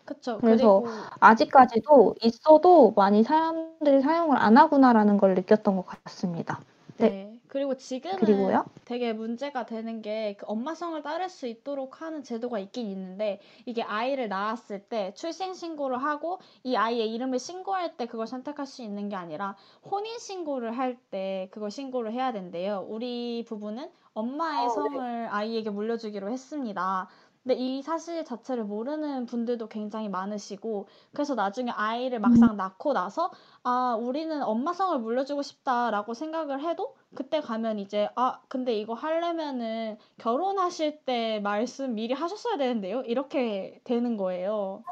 [0.05, 0.39] 그쵸.
[0.41, 0.87] 그래서 그리고
[1.21, 6.61] 아직까지도 있어도 많이 사람들이 사용을 안 하구나라는 걸 느꼈던 것 같습니다.
[6.99, 7.09] 네.
[7.09, 7.41] 네.
[7.49, 8.65] 그리고 지금은 그리고요.
[8.85, 14.29] 되게 문제가 되는 게 그 엄마성을 따를 수 있도록 하는 제도가 있긴 있는데 이게 아이를
[14.29, 19.17] 낳았을 때 출생 신고를 하고 이 아이의 이름을 신고할 때 그걸 선택할 수 있는 게
[19.17, 19.57] 아니라
[19.91, 22.85] 혼인 신고를 할 때 그걸 신고를 해야 된대요.
[22.89, 24.75] 우리 부부는 엄마의 어, 네.
[24.75, 27.09] 성을 아이에게 물려주기로 했습니다.
[27.45, 33.31] 근데 이 사실 자체를 모르는 분들도 굉장히 많으시고 그래서 나중에 아이를 막상 낳고 나서
[33.63, 39.99] 아 우리는 엄마 성을 물려주고 싶다라고 생각을 해도 그때 가면 이제 아 근데 이거 하려면은
[40.19, 44.83] 결혼하실 때 말씀 미리 하셨어야 되는데요 이렇게 되는 거예요.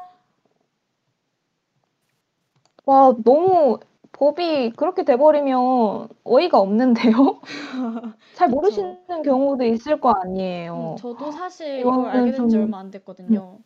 [2.85, 3.79] 와, 너무
[4.13, 7.41] 법이 그렇게 돼버리면 어이가 없는데요?
[8.33, 8.49] 잘.
[8.49, 10.95] 모르시는 경우도 있을 거 음, 아니에요.
[10.99, 13.59] 저도 사실 이걸 알게 된지 좀, 얼마 안 됐거든요.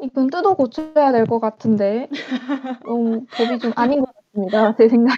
[0.00, 2.08] 이건 뜯어 고쳐야 될 것 같은데.
[2.84, 4.74] 너무 법이 좀 아닌 것 같습니다.
[4.78, 5.16] 제 생각.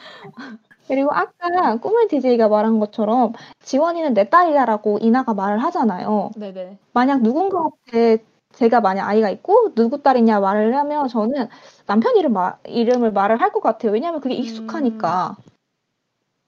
[0.88, 6.30] 그리고 아까 꿈을 DJ가 말한 것처럼 지원이는 내 딸이다라고 이나가 말을 하잖아요.
[6.36, 6.78] 네네.
[6.92, 8.18] 만약 누군가한테
[8.56, 11.48] 제가 만약 아이가 있고 누구 딸이냐 말을 하면 저는
[11.86, 13.92] 남편 이름 마, 이름을 말을 할 것 같아요.
[13.92, 15.36] 왜냐하면 그게 음, 익숙하니까.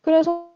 [0.02, 0.48] 그래서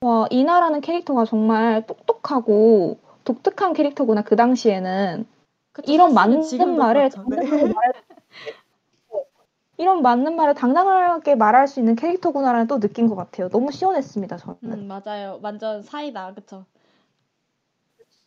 [0.00, 5.26] 와, 이나라는 캐릭터가 정말 똑똑하고 독특한 캐릭터구나 그 당시에는
[5.72, 5.92] 그쵸.
[5.92, 7.28] 이런 맞는 말을 그렇죠.
[7.30, 7.36] 네.
[7.36, 7.92] 당당하게 말
[9.78, 13.48] 이런 맞는 말을 당당하게 말할 수 있는 캐릭터구나라는 또 느낀 것 같아요.
[13.48, 14.58] 너무 시원했습니다, 저는.
[14.64, 15.38] 음, 맞아요.
[15.42, 16.34] 완전 사이다.
[16.34, 16.64] 그쵸.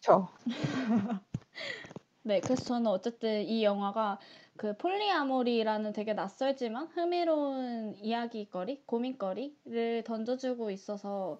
[0.01, 0.29] 그렇죠.
[2.25, 4.19] 네, 그래서 저는 어쨌든 이 영화가
[4.55, 11.39] 그 폴리아모리라는 되게 낯설지만 흥미로운 이야기거리, 고민거리를 던져주고 있어서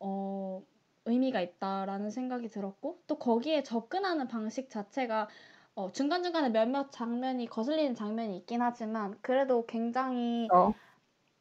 [0.00, 0.64] 어,
[1.06, 5.28] 의미가 있다라는 생각이 들었고 또 거기에 접근하는 방식 자체가
[5.76, 10.74] 어, 중간중간에 몇몇 장면이 거슬리는 장면이 있긴 하지만 그래도 굉장히 그렇죠.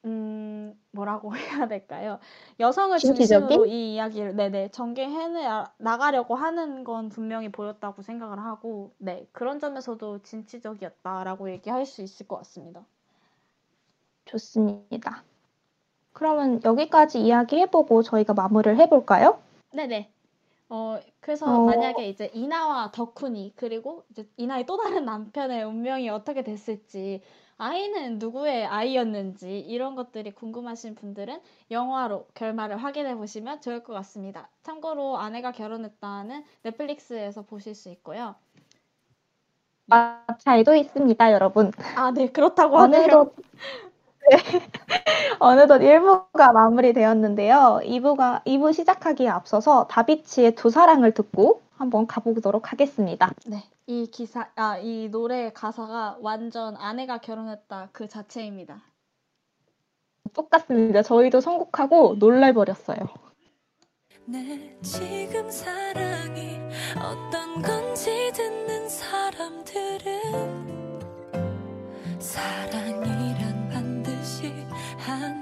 [0.06, 2.20] 음, 뭐라고 해야 될까요?
[2.60, 3.48] 여성을 신기적인?
[3.50, 5.28] 중심으로 이 이야기를 네네 전개해
[5.78, 12.38] 나가려고 하는 건 분명히 보였다고 생각을 하고 네 그런 점에서도 진취적이었다라고 얘기할 수 있을 것
[12.38, 12.86] 같습니다.
[14.26, 15.24] 좋습니다.
[16.14, 19.42] 그러면 여기까지 이야기해보고 저희가 마무리를 해볼까요?
[19.74, 20.12] 네네.
[20.70, 26.44] 어 그래서 어, 만약에 이제 이나와 덕훈이 그리고 이제 이나의 또 다른 남편의 운명이 어떻게
[26.44, 27.24] 됐을지
[27.60, 34.50] 아이는 누구의 아이였는지 이런 것들이 궁금하신 분들은 영화로 결말을 확인해 보시면 좋을 것 같습니다.
[34.64, 38.36] 참고로 아내가 결혼했다는 넷플릭스에서 보실 수 있고요.
[39.88, 41.72] 마차에도 있습니다, 여러분.
[41.96, 43.34] 아, 네, 그렇다고 하네요.
[43.36, 43.89] 네.
[45.40, 47.82] 어느덧 1부가 마무리되었는데요.
[47.84, 53.32] 2부가, 2부 시작하기에 앞서서 다비치의 두 사랑을 듣고 한번 가보도록 하겠습니다.
[53.46, 58.82] 네, 이 기사, 아, 이 노래 가사가 완전 아내가 결혼했다 그 자체입니다.
[60.34, 61.02] 똑같습니다.
[61.02, 62.98] 저희도 선곡하고 놀랄버렸어요.
[64.26, 66.60] 내 지금 사랑이
[66.98, 70.70] 어떤 건지 듣는 사람들은
[72.80, 73.09] 반드시
[75.10, 75.39] 한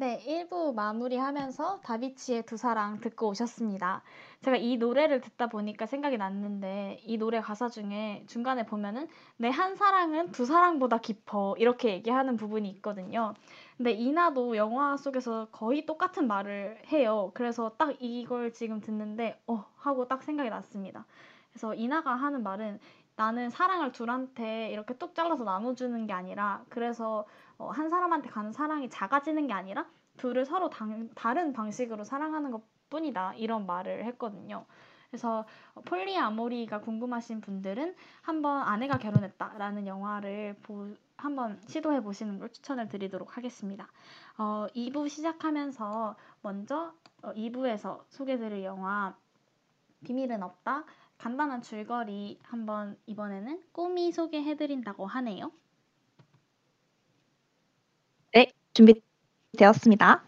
[0.00, 4.02] 네, 1부 마무리하면서 다비치의 두 사랑 듣고 오셨습니다.
[4.42, 9.08] 제가 이 노래를 듣다 보니까 생각이 났는데 이 노래 가사 중에 중간에 보면은
[9.38, 13.34] 내 한 사랑은 두 사랑보다 깊어 이렇게 얘기하는 부분이 있거든요.
[13.76, 17.32] 근데 이나도 영화 속에서 거의 똑같은 말을 해요.
[17.34, 21.06] 그래서 딱 이걸 지금 듣는데 어 하고 딱 생각이 났습니다.
[21.52, 22.78] 그래서 이나가 하는 말은
[23.16, 27.26] 나는 사랑을 둘한테 이렇게 뚝 잘라서 나눠주는 게 아니라 그래서
[27.58, 32.62] 어, 한 사람한테 가는 사랑이 작아지는 게 아니라 둘을 서로 당, 다른 방식으로 사랑하는 것
[32.90, 33.34] 뿐이다.
[33.34, 34.64] 이런 말을 했거든요.
[35.10, 35.44] 그래서
[35.74, 43.36] 어, 폴리아모리가 궁금하신 분들은 한번 아내가 결혼했다라는 영화를 보, 한번 시도해 보시는 걸 추천을 드리도록
[43.36, 43.88] 하겠습니다.
[44.36, 46.92] 어, 2부 시작하면서 먼저
[47.22, 49.14] 어, 2부에서 소개드릴 영화
[50.04, 50.84] 비밀은 없다.
[51.18, 55.50] 간단한 줄거리 한번 이번에는 꿈이 소개해드린다고 하네요.
[58.78, 60.22] 준비되었습니다.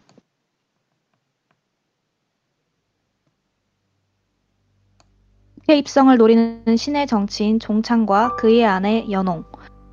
[5.59, 9.45] 국회 입성을 노리는 신의 정치인 종창과 그의 아내 연홍.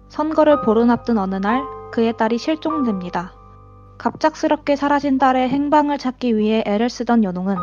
[0.08, 3.32] 선거를 보름 앞둔 어느 날 그의 딸이 실종됩니다.
[3.98, 7.56] 갑작스럽게 사라진 딸의 행방을 찾기 위해 애를 쓰던 연홍은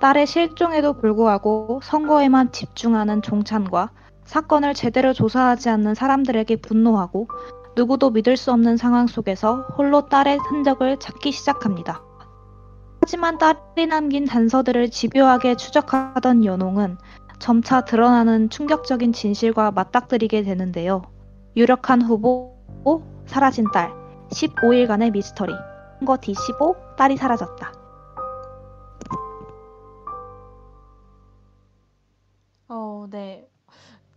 [0.00, 3.90] 딸의 실종에도 불구하고 선거에만 집중하는 종찬과
[4.24, 7.28] 사건을 제대로 조사하지 않는 사람들에게 분노하고
[7.74, 12.02] 누구도 믿을 수 없는 상황 속에서 홀로 딸의 흔적을 찾기 시작합니다.
[13.00, 16.98] 하지만 딸이 남긴 단서들을 집요하게 추적하던 연홍은
[17.38, 21.02] 점차 드러나는 충격적인 진실과 맞닥뜨리게 되는데요.
[21.56, 22.54] 유력한 후보,
[23.26, 23.92] 사라진 딸,
[24.30, 25.52] 15일간의 미스터리,
[25.98, 27.72] 선거 D15, 딸이 사라졌다.
[32.68, 33.51] 어, 네.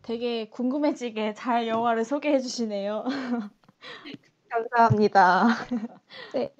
[0.05, 3.05] 되게 궁금해지게 잘 영화를 소개해 주시네요.
[4.49, 5.47] 감사합니다.
[6.33, 6.53] 네,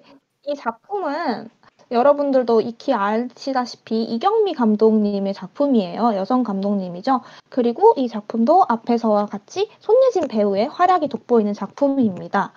[0.46, 1.48] 이 작품은
[1.92, 6.16] 여러분들도 익히 아시다시피 이경미 감독님의 작품이에요.
[6.16, 7.20] 여성 감독님이죠.
[7.48, 12.52] 그리고 이 작품도 앞에서와 같이 손예진 배우의 활약이 돋보이는 작품입니다.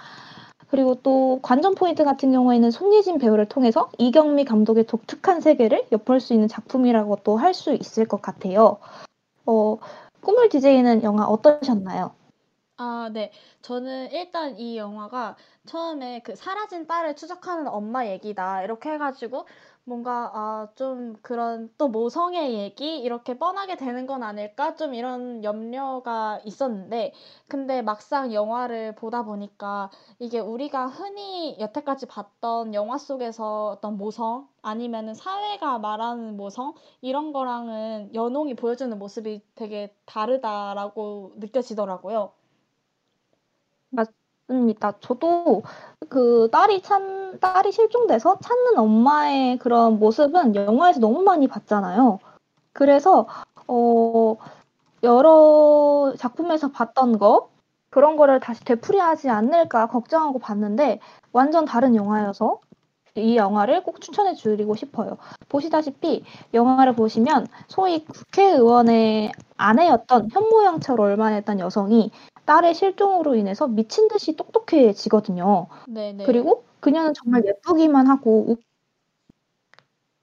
[0.71, 6.33] 그리고 또 관전 포인트 같은 경우에는 손예진 배우를 통해서 이경미 감독의 독특한 세계를 엿볼 수
[6.33, 8.77] 있는 작품이라고 또 할 수 있을 것 같아요.
[9.45, 9.77] 어,
[10.21, 12.13] 꿈을 DJ는 영화 어떠셨나요?
[12.77, 13.31] 아, 네.
[13.61, 18.63] 저는 일단 이 영화가 처음에 그 사라진 딸을 추적하는 엄마 얘기다.
[18.63, 19.45] 이렇게 해가지고
[19.89, 24.75] 뭔가 아, 좀 그런 또 모성의 얘기 이렇게 뻔하게 되는 건 아닐까?
[24.75, 27.13] 좀 이런 염려가 있었는데
[27.47, 35.15] 근데 막상 영화를 보다 보니까 이게 우리가 흔히 여태까지 봤던 영화 속에서 어떤 모성 아니면은
[35.15, 42.31] 사회가 말하는 모성 이런 거랑은 연홍이 보여주는 모습이 되게 다르다라고 느껴지더라고요.
[44.49, 44.93] 맞습니다.
[44.99, 45.61] 저도
[46.09, 52.19] 그 딸이 찬 딸이 실종돼서 찾는 엄마의 그런 모습은 영화에서 너무 많이 봤잖아요.
[52.73, 53.27] 그래서
[53.67, 54.35] 어
[55.03, 57.49] 여러 작품에서 봤던 거
[57.89, 60.99] 그런 거를 다시 되풀이하지 않을까 걱정하고 봤는데
[61.31, 62.59] 완전 다른 영화여서
[63.15, 65.17] 이 영화를 꼭 추천해 드리고 싶어요.
[65.49, 72.11] 보시다시피 영화를 보시면 소위 국회의원의 아내였던 현모양처 얼마했던 여성이
[72.49, 75.67] 딸의 실종으로 인해서 미친 듯이 똑똑해지거든요.
[75.87, 76.25] 네네.
[76.25, 78.57] 그리고 그녀는 정말 예쁘기만 하고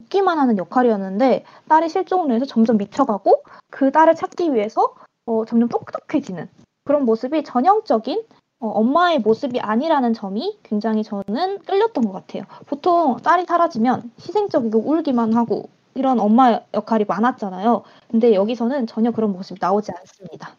[0.01, 6.49] 웃기만 하는 역할이었는데 딸이 실종으로 인해서 점점 미쳐가고 그 딸을 찾기 위해서 어, 점점 똑똑해지는
[6.83, 8.25] 그런 모습이 전형적인
[8.59, 12.43] 어, 엄마의 모습이 아니라는 점이 굉장히 저는 끌렸던 것 같아요.
[12.67, 17.85] 보통 딸이 사라지면 희생적이고 울기만 하고 이런 엄마 역할이 많았잖아요.
[18.11, 20.57] 근데 여기서는 전혀 그런 모습이 나오지 않습니다.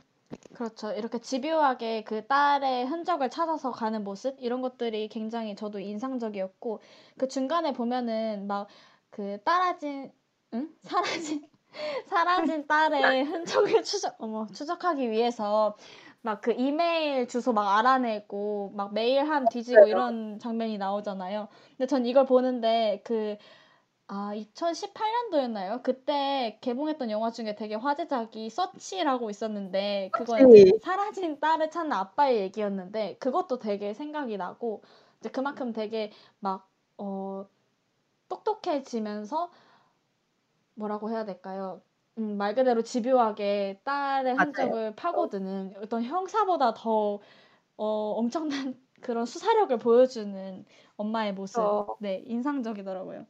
[0.57, 0.91] 그렇죠.
[0.91, 6.81] 이렇게 집요하게 그 딸의 흔적을 찾아서 가는 모습 이런 것들이 굉장히 저도 인상적이었고
[7.17, 8.67] 그 중간에 보면은 막
[9.09, 10.11] 그 따라진
[10.53, 10.69] 응?
[10.83, 11.47] 사라진
[12.07, 15.75] 사라진 딸의 흔적을 추적 어머 추적하기 위해서
[16.21, 21.47] 막 그 이메일 주소 막 알아내고 막 메일함 뒤지고 이런 장면이 나오잖아요.
[21.77, 23.37] 근데 전 이걸 보는데 그
[24.09, 25.83] 아, 2018년도였나요?
[25.83, 30.79] 그때 개봉했던 영화 중에 되게 화제작이 서치라고 있었는데 그건 이제 서치.
[30.81, 34.81] 사라진 딸을 찾는 아빠의 얘기였는데 그것도 되게 생각이 나고
[35.19, 37.47] 이제 그만큼 되게 막 어,
[38.29, 39.51] 똑똑해지면서
[40.75, 41.81] 뭐라고 해야 될까요?
[42.17, 44.45] 음, 말 그대로 집요하게 딸의 맞아요.
[44.45, 47.19] 흔적을 파고드는 어떤 형사보다 더
[47.77, 47.85] 어,
[48.17, 50.65] 엄청난 그런 수사력을 보여주는
[50.97, 51.59] 엄마의 모습.
[51.61, 53.27] 어, 네, 인상적이더라고요.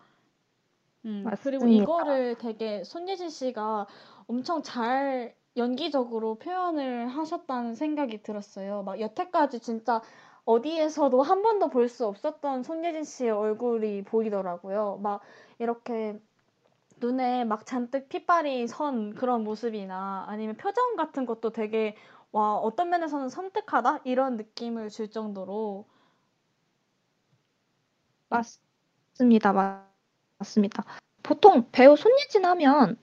[1.08, 1.68] 음, 그리고 맞습니다.
[1.68, 3.88] 이거를 되게 손예진 씨가
[4.28, 8.84] 엄청 잘 연기적으로 표현을 하셨다는 생각이 들었어요.
[8.84, 10.02] 막 여태까지 진짜
[10.46, 15.00] 어디에서도 한 번도 볼 수 없었던 손예진 씨의 얼굴이 보이더라고요.
[15.02, 15.22] 막
[15.60, 16.20] 이렇게
[17.00, 21.96] 눈에 막 잔뜩 핏발이 선 그런 모습이나 아니면 표정 같은 것도 되게
[22.34, 24.02] 와, 어떤 면에서는 섬뜩하다?
[24.06, 25.88] 이런 느낌을 줄 정도로
[28.30, 29.54] 맞습니다.
[29.54, 29.88] 맞-
[30.40, 30.84] 맞습니다.
[31.24, 32.98] 보통 배우 손예진 하면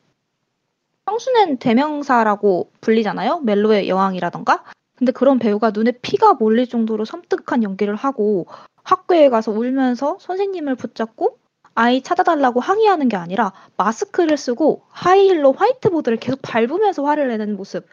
[1.07, 3.40] 청순한 대명사라고 불리잖아요.
[3.40, 4.64] 멜로의 여왕이라던가.
[4.97, 8.47] 근데 그런 배우가 눈에 피가 몰릴 정도로 섬뜩한 연기를 하고
[8.85, 11.38] 학교에 가서 울면서 선생님을 붙잡고
[11.75, 17.87] 아이 찾아달라고 항의하는 게 아니라 마스크를 쓰고 하이힐로 화이트보드를 계속 밟으면서 화를 내는 모습.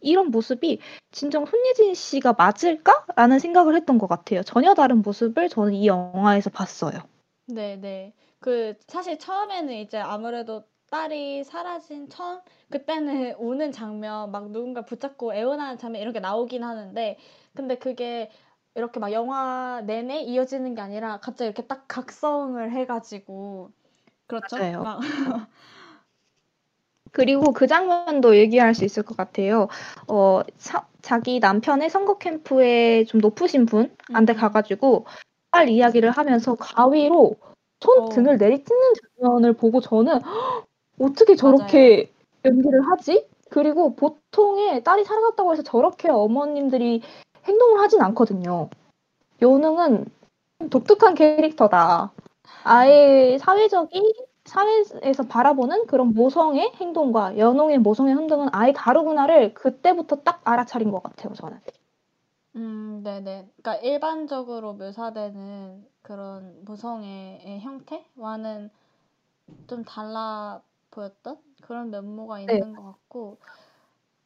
[0.00, 0.80] 이런 모습이
[1.12, 4.42] 진정 손예진 씨가 맞을까라는 생각을 했던 것 같아요.
[4.42, 7.00] 전혀 다른 모습을 저는 이 영화에서 봤어요.
[7.54, 8.14] 네, 네.
[8.40, 15.78] 그 사실 처음에는 이제 아무래도 딸이 사라진 처음 그때는 우는 장면 막 누군가 붙잡고 애원하는
[15.78, 17.18] 장면 이런 게 나오긴 하는데
[17.54, 18.30] 근데 그게
[18.74, 23.70] 이렇게 막 영화 내내 이어지는 게 아니라 갑자기 이렇게 딱 각성을 해 가지고
[24.26, 24.58] 그렇죠?
[24.58, 24.80] 맞아요.
[24.80, 25.00] 막
[27.12, 29.68] 그리고 그 장면도 얘기할 수 있을 것 같아요.
[30.08, 34.36] 어, 사- 자기 남편의 선거 캠프에 좀 높으신 분한테 음.
[34.36, 35.04] 가가지고
[35.52, 37.36] 빨 이야기를 하면서 가위로
[37.80, 38.08] 손 어.
[38.08, 40.64] 등을 내리찢는 장면을 보고 저는 "헉,
[40.98, 42.10] 어떻게 저렇게
[42.44, 43.26] 연기를 하지?
[43.50, 47.02] 그리고 보통의 딸이 사라졌다고 해서 저렇게 어머님들이
[47.44, 48.70] 행동을 하진 않거든요.
[49.42, 50.06] 요능은
[50.70, 52.12] 독특한 캐릭터다.
[52.64, 54.02] 아예 사회적인
[54.46, 61.34] 사회에서 바라보는 그런 모성의 행동과 연홍의 모성의 행동은 아예 다르구나를 그때부터 딱 알아차린 것 같아요,
[61.34, 61.58] 저는.
[62.56, 63.50] 음, 네네.
[63.62, 68.70] 그러니까 일반적으로 묘사되는 그런 무성애의 형태와는
[69.68, 72.60] 좀 달라 보였던 그런 면모가 네.
[72.60, 73.40] 있는 것 같고,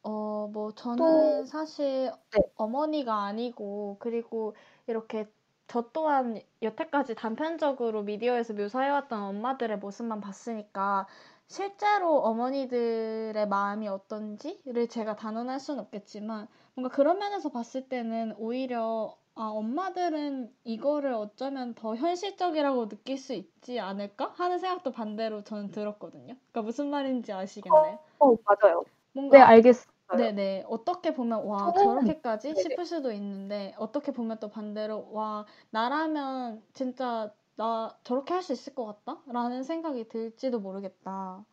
[0.03, 2.41] 어, 뭐 저는 사실 네.
[2.55, 4.55] 어머니가 아니고, 그리고
[4.87, 5.31] 이렇게
[5.67, 11.07] 저 또한 여태까지 단편적으로 미디어에서 묘사해왔던 엄마들의 모습만 봤으니까
[11.47, 19.47] 실제로 어머니들의 마음이 어떤지를 제가 단언할 수는 없겠지만 뭔가 그런 면에서 봤을 때는 오히려 아,
[19.49, 26.35] 엄마들은 이거를 어쩌면 더 현실적이라고 느낄 수 있지 않을까 하는 생각도 반대로 저는 들었거든요.
[26.51, 27.97] 그러니까 무슨 말인지 아시겠나요?
[28.19, 28.83] 어, 맞아요.
[29.13, 29.87] 뭔가 네, 알겠어요.
[30.15, 30.65] 네네.
[30.67, 32.61] 어떻게 보면, 와, 저는- 저렇게까지 네네.
[32.61, 38.75] 싶을 수도 있는데, 어떻게 보면 또 반대로, 와, 나라면 진짜 나 저렇게 할 수 있을
[38.75, 39.21] 것 같다?
[39.27, 41.43] 라는 생각이 들지도 모르겠다.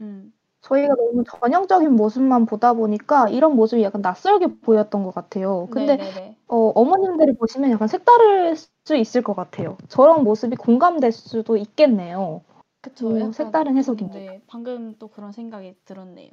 [0.00, 0.32] 음,
[0.64, 5.68] 저희가 너무 전형적인 모습만 보다 보니까 이런 모습이 약간 낯설게 보였던 것 같아요.
[5.70, 6.36] 근데 네네네.
[6.48, 9.76] 어, 어머님들이 보시면 약간 색다를 수 있을 것 같아요.
[9.88, 12.40] 저런 모습이 공감될 수도 있겠네요.
[12.80, 13.10] 그쵸.
[13.10, 14.18] 음, 색다른 해석입니다.
[14.18, 16.30] 네, 방금 또 그런 생각이 들었네요.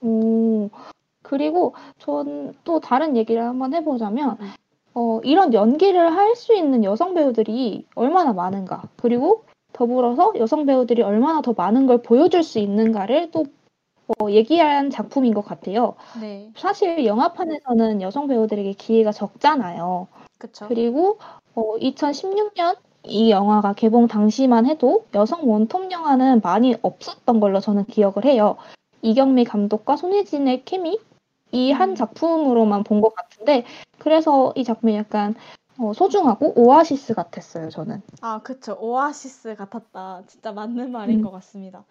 [0.00, 0.70] 오,
[1.22, 4.50] 그리고 전 또 다른 얘기를 한번 해보자면, 음.
[4.94, 9.44] 어, 이런 연기를 할 수 있는 여성 배우들이 얼마나 많은가, 그리고
[9.76, 13.44] 더불어서 여성 배우들이 얼마나 더 많은 걸 보여줄 수 있는가를 또
[14.08, 15.96] 어, 얘기한 작품인 것 같아요.
[16.20, 20.06] 네, 사실 영화판에서는 여성 배우들에게 기회가 적잖아요.
[20.38, 20.66] 그쵸.
[20.68, 21.18] 그리고
[21.54, 28.24] 어, 2016년 이 영화가 개봉 당시만 해도 여성 원톱 영화는 많이 없었던 걸로 저는 기억을
[28.24, 28.56] 해요.
[29.02, 30.98] 이경미 감독과 손예진의 케미
[31.52, 31.94] 이한 음.
[31.94, 33.64] 작품으로만 본 것 같은데
[33.98, 35.34] 그래서 이 작품이 약간
[35.78, 37.68] 어, 소중하고 오아시스 같았어요.
[37.70, 38.02] 저는.
[38.20, 38.76] 아, 그쵸.
[38.80, 40.24] 오아시스 같았다.
[40.26, 41.22] 진짜 맞는 말인 음.
[41.22, 41.84] 것 같습니다.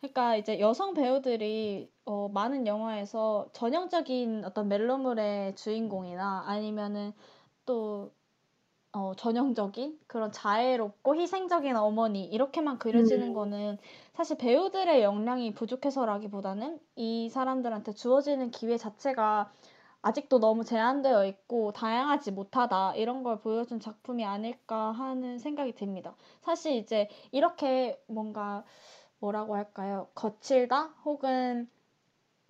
[0.00, 7.12] 그러니까 이제 여성 배우들이 어, 많은 영화에서 전형적인 어떤 멜로물의 주인공이나 아니면은
[7.66, 8.10] 또
[8.92, 13.34] 어, 전형적인 그런 자애롭고 희생적인 어머니 이렇게만 그려지는 음.
[13.34, 13.78] 거는
[14.14, 19.52] 사실 배우들의 역량이 부족해서라기보다는 이 사람들한테 주어지는 기회 자체가
[20.02, 26.14] 아직도 너무 제한되어 있고 다양하지 못하다 이런 걸 보여준 작품이 아닐까 하는 생각이 듭니다.
[26.42, 28.64] 사실 이제 이렇게 뭔가
[29.20, 30.08] 뭐라고 할까요?
[30.14, 31.68] 거칠다 혹은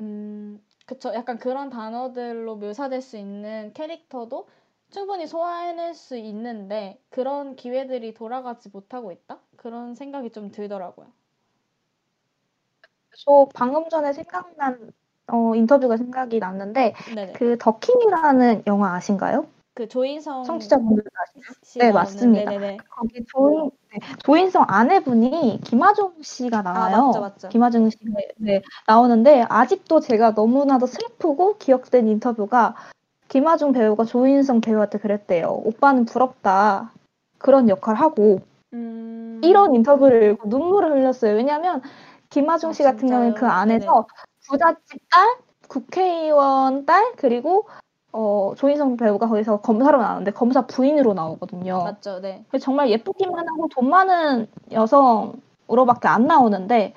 [0.00, 4.48] 음 그쵸 약간 그런 단어들로 묘사될 수 있는 캐릭터도
[4.90, 9.40] 충분히 소화해낼 수 있는데 그런 기회들이 돌아가지 못하고 있다?
[9.56, 11.12] 그런 생각이 좀 들더라고요.
[13.24, 14.92] 저 방금 전에 생각난
[15.32, 17.32] 어, 인터뷰가 생각이 났는데 네네.
[17.32, 19.46] 그 더킹이라는 영화 아신가요?
[19.74, 21.52] 그 조인성 청취자분들 아시나요?
[21.62, 22.50] 씨 네, 맞습니다.
[22.50, 22.78] 네네네.
[22.90, 27.06] 거기 조인, 네, 조인성 아내분이 김하중 씨가 나와요.
[27.06, 27.48] 맞죠, 맞죠.
[27.48, 32.74] 김하중 씨가 네, 나오는데 아직도 제가 너무나도 슬프고 기억된 인터뷰가
[33.28, 35.62] 김하중 배우가 조인성 배우한테 그랬대요.
[35.64, 36.92] 오빠는 부럽다.
[37.38, 38.40] 그런 역할 하고
[38.72, 39.40] 음...
[39.42, 41.34] 이런 인터뷰를 읽고 눈물을 흘렸어요.
[41.36, 41.80] 왜냐하면
[42.28, 43.46] 김하중 아, 씨 같은 경우는 그?
[43.46, 44.06] 안에서
[44.50, 47.68] 부잣집 딸, 국회의원 딸 그리고
[48.12, 51.84] 어, 조인성 배우가 거기서 검사로 나오는데 검사 부인으로 나오거든요.
[51.84, 52.44] 맞죠, 네.
[52.60, 56.94] 정말 예쁘기만 하고 돈 많은 여성으로밖에 안 나오는데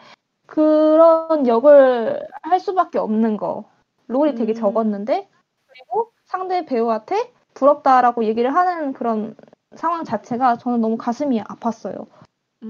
[0.47, 3.65] 그런 역을 할 수밖에 없는 거.
[4.07, 4.55] 롤이 되게 음.
[4.55, 5.29] 적었는데
[5.67, 9.36] 그리고 상대 배우한테 부럽다라고 얘기를 하는 그런
[9.75, 12.07] 상황 자체가 저는 너무 가슴이 아팠어요.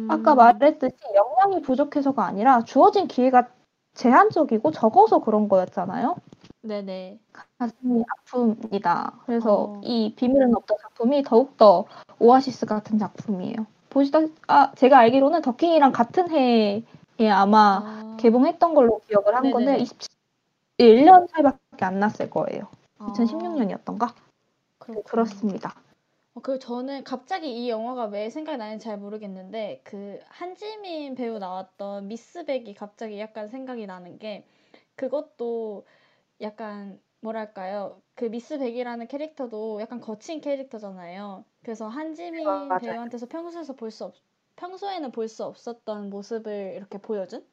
[0.10, 3.48] 아까 음, 말했듯이 역량이 부족해서가 아니라 주어진 기회가
[3.94, 6.16] 제한적이고 적어서 그런 거였잖아요.
[6.62, 7.20] 네네.
[7.58, 9.14] 가슴이 아픕니다.
[9.26, 9.82] 그래서 어.
[9.84, 11.86] 이 비밀은 없다 작품이 더욱더
[12.20, 13.66] 오아시스 같은 작품이에요.
[13.90, 16.84] 보시다 아 제가 알기로는 더킹이랑 같은 해에
[17.32, 19.84] 아마 아, 개봉했던 걸로 기억을 한 건데 네네네.
[19.84, 20.10] 27,
[20.80, 22.68] 1년 차이밖에 안 났을 거예요.
[22.98, 24.14] 아, 2016년이었던가?
[24.80, 25.04] 그렇구나.
[25.06, 25.76] 그렇습니다.
[26.36, 32.08] 어, 그 저는 갑자기 이 영화가 왜 생각이 나는지 잘 모르겠는데 그 한지민 배우 나왔던
[32.08, 34.46] 미스백이 갑자기 약간 생각이 나는 게
[34.96, 35.86] 그것도
[36.42, 41.46] 약간 뭐랄까요 그 미스백이라는 캐릭터도 약간 거친 캐릭터잖아요.
[41.64, 42.80] 그래서 한지민 아.
[42.80, 44.16] 배우한테서 평소에서 볼 수 없,
[44.58, 47.48] 평소에는 볼 수 없었던 모습을 이렇게 보여준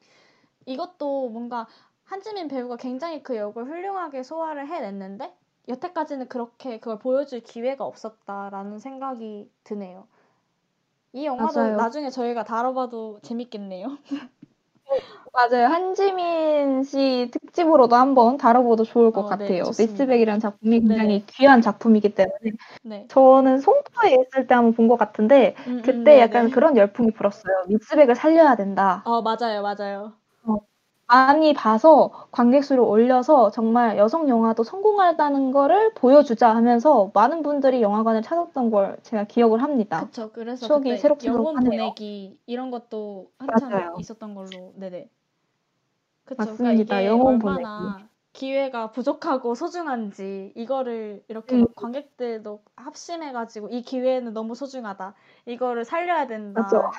[0.65, 1.67] 이것도 뭔가
[2.05, 5.33] 한지민 배우가 굉장히 그 역을 훌륭하게 소화를 해냈는데
[5.71, 10.07] 여태까지는 그렇게 그걸 보여줄 기회가 없었다라는 생각이 드네요.
[11.13, 11.77] 이 영화도 맞아요.
[11.77, 13.97] 나중에 저희가 다뤄봐도 재밌겠네요.
[15.33, 15.67] 맞아요.
[15.67, 19.63] 한지민 씨 특집으로도 한번 다뤄봐도 좋을 것 어, 네, 같아요.
[19.63, 19.77] 좋습니다.
[19.77, 21.25] 미스백이라는 작품이 굉장히 네네.
[21.27, 22.51] 귀한 작품이기 때문에
[22.83, 23.09] 네.
[23.09, 26.19] 저는 송파에 있을 때 한번 본 것 같은데 음, 음, 그때 네네.
[26.21, 27.65] 약간 그런 열풍이 불었어요.
[27.69, 29.03] 미스백을 살려야 된다.
[29.03, 30.19] 어, 맞아요, 맞아요.
[31.11, 38.21] 많이 봐서 관객 수를 올려서 정말 여성 영화도 성공하다는 거를 보여주자 하면서 많은 분들이 영화관을
[38.21, 40.05] 찾았던 걸 제가 기억을 합니다.
[40.05, 40.31] 그쵸.
[40.31, 41.55] 그래서 추억이 새록새록 영혼.
[41.65, 43.93] 보내기 이런 것도 한참 맞아요.
[43.97, 44.73] 있었던 걸로.
[44.77, 45.09] 네네.
[46.25, 46.37] 그쵸.
[46.37, 46.95] 맞습니다.
[46.95, 51.61] 그러니까 영혼 얼마나 기회가 부족하고 소중한지 이거를 이렇게 음.
[51.61, 55.13] 막 관객들도 합심해가지고 이 기회는 너무 소중하다.
[55.45, 56.89] 이거를 살려야 된다.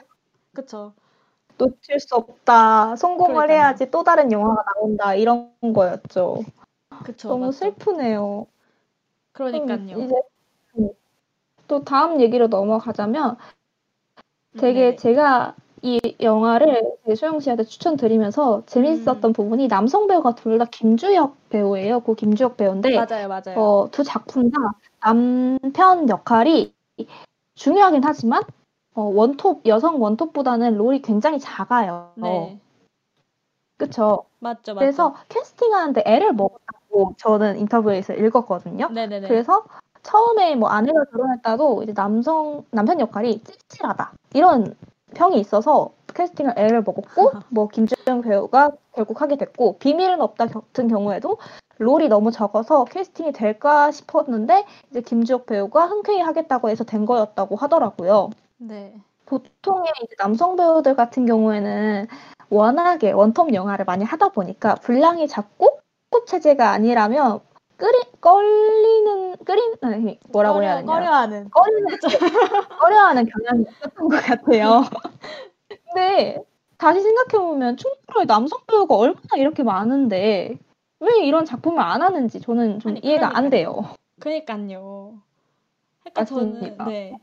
[0.54, 0.94] 그쵸.
[1.59, 2.96] 놓칠 수 없다.
[2.96, 3.57] 성공을 그러니까요.
[3.59, 5.14] 해야지 또 다른 영화가 나온다.
[5.14, 6.42] 이런 거였죠.
[7.05, 7.28] 그쵸.
[7.28, 7.53] 너무 맞죠.
[7.59, 8.46] 슬프네요.
[9.32, 9.78] 그러니까요.
[10.05, 10.14] 이제
[10.78, 10.90] 음,
[11.68, 13.36] 또 다음 얘기로 넘어가자면
[14.59, 14.96] 되게 네네.
[14.96, 19.32] 제가 이 영화를 소영 씨한테 추천드리면서 재밌었던 음.
[19.32, 22.00] 부분이 남성 배우가 둘 다 김주혁 배우예요.
[22.00, 23.59] 고 김주혁 배우인데 맞아요, 맞아요.
[23.59, 24.59] 어, 두 작품 다
[25.00, 26.72] 남편 역할이
[27.55, 28.42] 중요하긴 하지만
[28.95, 32.12] 어, 원톱 여성 원톱보다는 롤이 굉장히 작아요.
[32.16, 32.59] 네.
[33.78, 34.24] 그쵸?
[34.38, 34.78] 맞죠, 맞죠.
[34.78, 38.88] 그래서 캐스팅하는데 애를 먹었다고 저는 인터뷰에서 읽었거든요.
[38.88, 39.28] 네네네.
[39.28, 39.64] 그래서
[40.03, 44.76] 처음에 뭐 아내가 결혼했다도 이제 남성 남편 역할이 찌질하다 이런
[45.14, 51.38] 평이 있어서 캐스팅을 애를 먹었고 뭐 김주영 배우가 결국 하게 됐고 비밀은 없다 같은 경우에도
[51.78, 58.30] 롤이 너무 적어서 캐스팅이 될까 싶었는데 이제 김주혁 배우가 흔쾌히 하겠다고 해서 된 거였다고 하더라고요.
[58.68, 58.94] 네.
[59.26, 62.06] 보통의 남성 배우들 같은 경우에는
[62.50, 67.40] 워낙에 원톱 영화를 많이 하다 보니까 분량이 작고 급 체제가 아니라면
[67.76, 71.50] 끓이 걸리는 끓인 아니, 뭐라고 해야 꺼려, 되냐 꺼려하는.
[71.50, 71.88] 꺼리는
[72.78, 74.82] 꺼려하는 경향이 있었던 것 같아요.
[75.86, 76.42] 근데
[76.78, 80.58] 다시 생각해 보면 충분히 남성 배우가 얼마나 이렇게 많은데
[81.00, 83.50] 왜 이런 작품을 안 하는지 저는 좀 아니, 이해가 안 그러니까요.
[83.50, 83.94] 돼요.
[84.20, 85.14] 그니까요.
[86.04, 86.84] 그러니까 저는 맞습니다.
[86.84, 87.18] 네.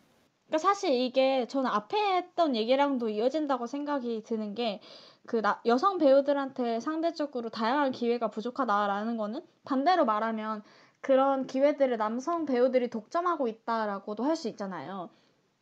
[0.49, 4.81] 그러니까 사실 이게 저는 앞에 했던 얘기랑도 이어진다고 생각이 드는 게
[5.27, 10.63] 그 여성 배우들한테 상대적으로 다양한 기회가 부족하다라는 거는 반대로 말하면
[11.01, 15.11] 그런 기회들을 남성 배우들이 독점하고 있다라고도 할 수 있잖아요.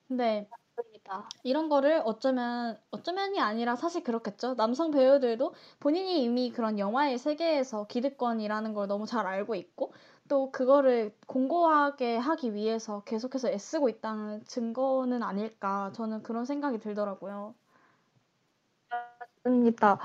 [0.07, 0.49] 근데
[1.43, 4.55] 이런 거를 어쩌면 어쩌면이 아니라 사실 그렇겠죠.
[4.55, 9.93] 남성 배우들도 본인이 이미 그런 영화의 세계에서 기득권이라는 걸 너무 잘 알고 있고
[10.27, 17.55] 또 그거를 공고하게 하기 위해서 계속해서 애쓰고 있다는 증거는 아닐까 저는 그런 생각이 들더라고요.
[19.45, 19.99] 맞습니다.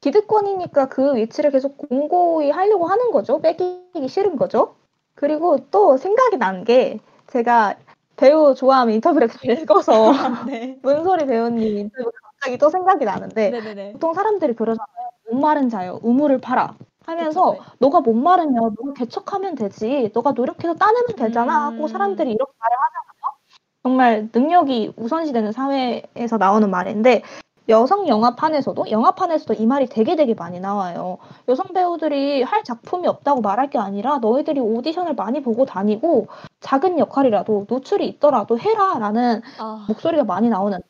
[0.00, 3.40] 기득권이니까 그 위치를 계속 공고히 하려고 하는 거죠.
[3.40, 4.76] 뺏기기 싫은 거죠.
[5.14, 7.76] 그리고 또 생각이 난 게 제가
[8.16, 10.12] 배우 좋아하면 인터뷰를 읽어서
[10.52, 10.78] 네.
[10.82, 13.92] 문소리 배우님 인터뷰 갑자기 또 생각이 나는데 네네네.
[13.94, 15.10] 보통 사람들이 그러잖아요.
[15.30, 15.98] 못 마른 자요.
[16.02, 16.76] 우물을 팔아.
[17.08, 17.68] 하면서 그쵸, 네.
[17.78, 20.10] 너가 못 마르면 너가 개척하면 되지.
[20.14, 21.66] 너가 노력해서 따내면 되잖아.
[21.66, 21.88] 하고 음.
[21.88, 23.38] 사람들이 이렇게 말을 하잖아요.
[23.82, 27.22] 정말 능력이 우선시되는 사회에서 나오는 말인데
[27.70, 31.18] 여성 영화판에서도 영화판에서도 이 말이 되게 되게 많이 나와요.
[31.48, 36.28] 여성 배우들이 할 작품이 없다고 말할 게 아니라 너희들이 오디션을 많이 보고 다니고
[36.60, 40.84] 작은 역할이라도 노출이 있더라도 해라라는 아, 목소리가 많이 나오는데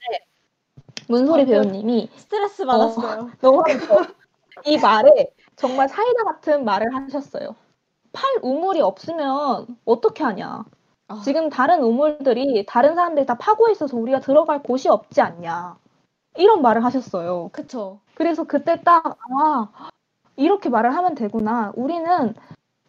[1.09, 3.31] 문소리 아, 그- 배우님이 스트레스 받았어요.
[3.41, 3.63] 너무
[4.65, 7.55] 이 말에 정말 사이다 같은 말을 하셨어요.
[8.13, 10.65] 팔 우물이 없으면 어떻게 하냐.
[11.09, 15.77] 아, 지금 다른 우물들이 다른 사람들이 다 파고 있어서 우리가 들어갈 곳이 없지 않냐.
[16.37, 17.51] 이런 말을 하셨어요.
[17.53, 17.99] 그쵸.
[18.15, 19.69] 그래서 그때 딱, 아,
[20.37, 21.73] 이렇게 말을 하면 되구나.
[21.75, 22.35] 우리는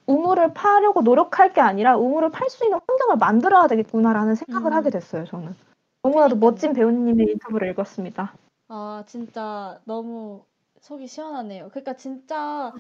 [0.06, 4.74] 우물을 파려고 노력할 게 아니라 우물을 팔 수 있는 환경을 만들어야 되겠구나라는 생각을 음.
[4.74, 5.56] 하게 됐어요, 저는.
[6.04, 6.36] 너무나도.
[6.36, 8.34] 멋진 배우님의 인터뷰를 읽었습니다.
[8.68, 10.44] 아, 진짜 너무
[10.82, 11.70] 속이 시원하네요.
[11.70, 12.74] 그러니까 진짜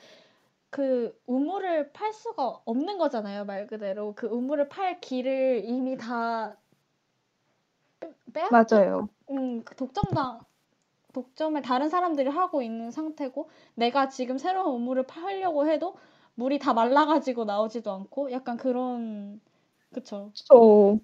[0.69, 4.13] 그 우물을 팔 수가 없는 거잖아요, 말 그대로.
[4.15, 6.55] 그 우물을 팔 길을 이미 다
[8.33, 9.09] 빼, 맞아요.
[9.31, 10.39] 음, 그 독점당,
[11.13, 15.95] 독점을 다른 사람들이 하고 있는 상태고, 내가 지금 새로운 우물을 팔려고 해도
[16.35, 19.41] 물이 다 말라가지고 나오지도 않고, 약간 그런,
[19.91, 20.31] 그쵸.
[20.33, 20.97] 저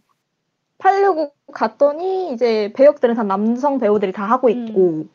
[0.78, 5.08] 팔려고 갔더니 이제 배역들은 다 남성 배우들이 다 하고 있고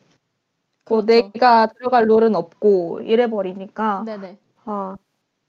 [0.91, 1.05] 뭐.
[1.05, 4.37] 내가 들어갈 롤은 없고 이래 버리니까 네네.
[4.65, 4.97] 아,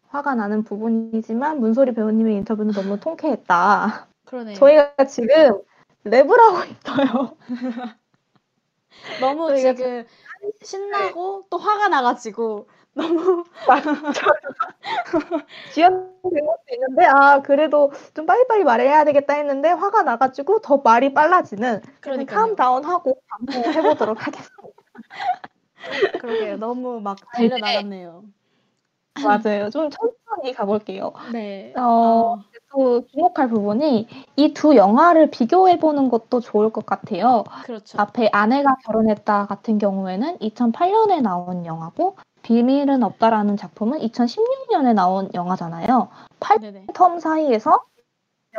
[0.08, 4.06] 화가 나는 부분이지만 문소리 배우님의 인터뷰는 너무 통쾌했다.
[4.24, 4.54] 그러네요.
[4.56, 5.60] 저희가 지금
[6.04, 7.36] 랩을 하고 있어요.
[9.20, 10.04] 너무 지금
[10.62, 13.44] 신나고 또 화가 나가지고 너무
[15.72, 21.80] 지연된 것도 있는데 아 그래도 좀 빨리빨리 말해야 되겠다 했는데 화가 나가지고 더 말이 빨라지는
[22.00, 22.38] 그러니까요.
[22.38, 24.81] 캄다운하고 방송해 보도록 하겠습니다.
[26.22, 26.56] 그러게요.
[26.56, 27.48] 너무 막 네.
[27.48, 28.24] 달려 나갔네요.
[29.22, 29.70] 맞아요.
[29.70, 31.12] 좀 천천히 가볼게요.
[31.32, 31.74] 네.
[31.76, 37.44] 어, 아, 또 주목할 부분이 이 두 영화를 비교해 보는 것도 좋을 것 같아요.
[37.64, 38.00] 그렇죠.
[38.00, 46.08] 앞에 아내가 결혼했다 같은 경우에는 2008년에 나온 영화고 비밀은 없다라는 작품은 2016년에 나온 영화잖아요.
[46.60, 46.86] 네네.
[46.94, 47.84] 텀 사이에서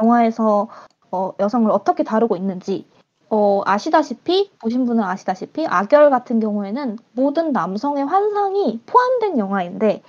[0.01, 0.67] 영화에서
[1.11, 2.87] 어, 여성을 어떻게 다루고 있는지
[3.36, 10.03] 어, 아시다시피 보신 분은 아시다시피 악열 같은 경우에는 모든 남성의 환상이 포함된 영화인데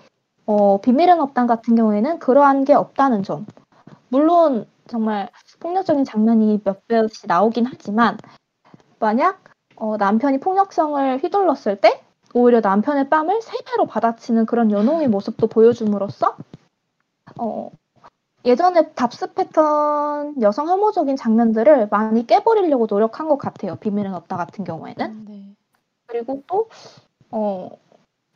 [0.45, 3.47] 어, 비밀은 없단 같은 경우에는 그러한 게 없다는 점.
[4.11, 8.19] 물론 정말 폭력적인 장면이 몇 배씩 나오긴 하지만
[8.99, 9.43] 만약
[9.77, 12.05] 어, 남편이 폭력성을 휘둘렀을 때
[12.35, 16.37] 오히려 남편의 뺨을 세 배로 받아치는 그런 연홍의 모습도 보여줌으로써
[17.39, 17.71] 어,
[18.45, 23.77] 예전에 답습했던 여성 혐오적인 장면들을 많이 깨버리려고 노력한 것 같아요.
[23.77, 25.07] 비밀은 없다 같은 경우에는.
[25.07, 25.55] 음, 네.
[26.07, 26.69] 그리고 또,
[27.31, 27.71] 어,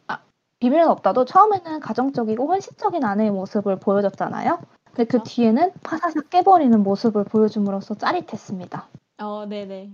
[0.07, 0.21] 아,
[0.61, 4.59] 비밀은 없다도 처음에는 가정적이고 헌신적인 아내의 모습을 보여줬잖아요.
[4.87, 5.23] 근데 그 그쵸?
[5.25, 8.89] 뒤에는 파사삭 깨버리는 모습을 보여줌으로써 짜릿했습니다.
[9.19, 9.93] 어, 네네.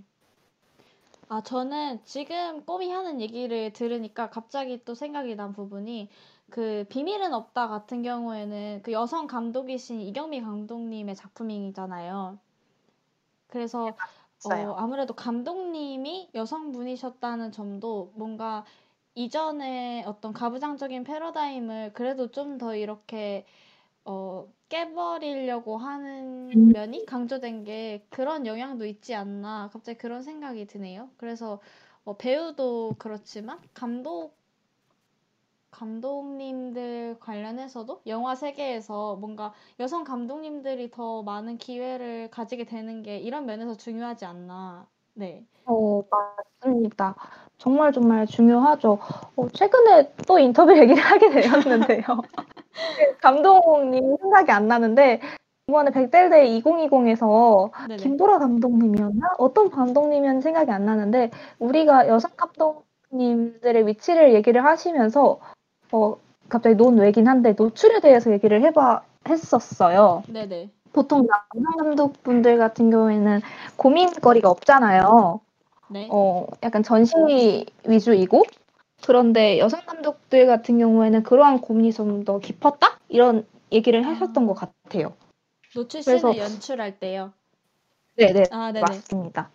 [1.28, 6.08] 아, 저는 지금 꼬미 하는 얘기를 들으니까 갑자기 또 생각이 난 부분이
[6.50, 12.38] 그 비밀은 없다 같은 경우에는 그 여성 감독이신 이경미 감독님의 작품이잖아요.
[13.48, 13.96] 그래서
[14.42, 14.72] 맞아요.
[14.72, 18.64] 어, 아무래도 감독님이 여성분이셨다는 점도 뭔가
[19.14, 23.46] 이전에 어떤 가부장적인 패러다임을 그래도 좀 더 이렇게
[24.04, 26.72] 어, 깨버리려고 하는 음.
[26.72, 31.10] 면이 강조된 게 그런 영향도 있지 않나 갑자기 그런 생각이 드네요.
[31.18, 31.60] 그래서
[32.04, 34.36] 어, 배우도 그렇지만 감독
[35.74, 43.76] 감독님들 관련해서도 영화 세계에서 뭔가 여성 감독님들이 더 많은 기회를 가지게 되는 게 이런 면에서
[43.76, 44.86] 중요하지 않나.
[45.14, 45.44] 네.
[45.64, 46.02] 어,
[46.62, 47.16] 맞습니다.
[47.58, 48.98] 정말 정말 중요하죠.
[49.36, 52.02] 어, 최근에 또 인터뷰 얘기를 하게 되었는데요.
[53.20, 55.20] 감독님 생각이 안 나는데
[55.68, 57.96] 이번에 백델대 2020에서 네네.
[57.96, 59.34] 김보라 감독님이었나?
[59.38, 65.40] 어떤 감독님이었는지 생각이 안 나는데 우리가 여성 감독님들의 위치를 얘기를 하시면서
[65.94, 66.16] 어,
[66.48, 70.24] 갑자기 논외긴 한데 노출에 대해서 얘기를 해봐 했었어요.
[70.28, 70.70] 네네.
[70.92, 73.40] 보통 남성 감독분들 같은 경우에는
[73.76, 75.40] 고민거리가 없잖아요.
[75.90, 76.08] 네.
[76.10, 78.42] 어, 약간 전시 위주이고
[79.06, 82.98] 그런데 여성 감독들 같은 경우에는 그러한 고민이 좀 더 깊었다?
[83.08, 85.12] 이런 얘기를 하셨던 것 같아요.
[85.74, 87.32] 노출 그래서- 씬을 연출할 때요.
[88.16, 88.44] 네네.
[88.50, 88.80] 아, 네네.
[88.80, 89.50] 맞습니다.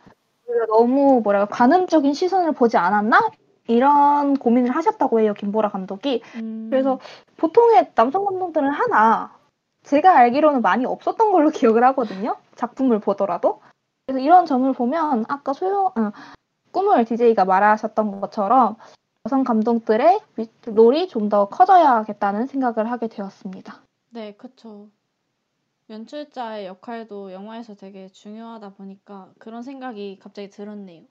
[0.45, 3.29] 그래서 너무 뭐랄까 관음적인 시선을 보지 않았나?
[3.69, 6.21] 이런 고민을 하셨다고 해요, 김보라 감독이.
[6.35, 6.99] 음, 그래서
[7.37, 9.37] 보통의 남성 감독들은 하나,
[9.83, 12.35] 제가 알기로는 많이 없었던 걸로 기억을 하거든요.
[12.55, 13.61] 작품을 보더라도.
[14.05, 16.11] 그래서 이런 점을 보면 아까 소영, 어,
[16.71, 18.75] 꿈을 DJ가 말하셨던 것처럼
[19.25, 23.81] 여성 감독들의 위- 롤이 좀 더 커져야겠다는 생각을 하게 되었습니다.
[24.09, 24.87] 네, 그쵸.
[25.91, 31.03] 연출자의 역할도 영화에서 되게 중요하다 보니까 그런 생각이 갑자기 들었네요.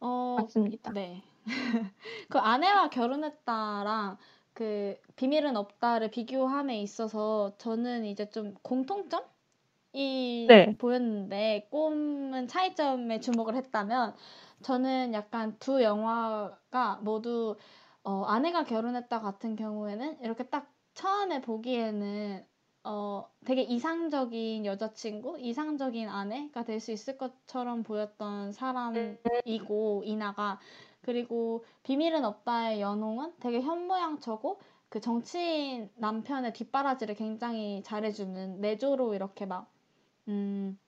[0.00, 0.92] 어, 맞습니다.
[0.92, 1.22] 네.
[2.28, 4.18] 그 아내와 결혼했다랑
[4.54, 9.24] 그 비밀은 없다를 비교함에 있어서 저는 이제 좀 공통점
[9.94, 10.76] 이 네.
[10.78, 14.16] 보였는데 꿈은 차이점에 주목을 했다면
[14.62, 17.56] 저는 약간 두 영화가 모두
[18.04, 22.46] 어, 아내가 결혼했다 같은 경우에는 이렇게 딱 처음에 보기에는
[22.84, 30.58] 어, 되게 이상적인 여자친구, 이상적인 아내가 될 수 있을 것처럼 보였던 사람이고 이나가
[31.02, 39.70] 그리고 비밀은 없다의 연홍은 되게 현모양처고 그 정치인 남편의 뒷바라지를 굉장히 잘해주는 내조로 이렇게 막
[40.28, 40.78] 음,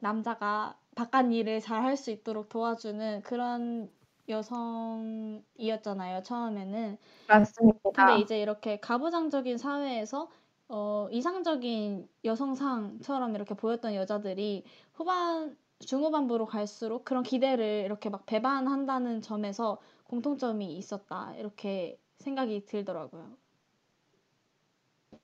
[0.00, 3.90] 남자가 바깥 일을 잘 할 수 있도록 도와주는 그런
[4.28, 6.98] 여성이었잖아요, 처음에는.
[7.26, 7.92] 맞습니다.
[7.92, 10.30] 근데 이제 이렇게 가부장적인 사회에서
[10.68, 19.78] 어, 이상적인 여성상처럼 이렇게 보였던 여자들이 후반, 중후반부로 갈수록 그런 기대를 이렇게 막 배반한다는 점에서
[20.04, 21.34] 공통점이 있었다.
[21.36, 23.36] 이렇게 생각이 들더라고요.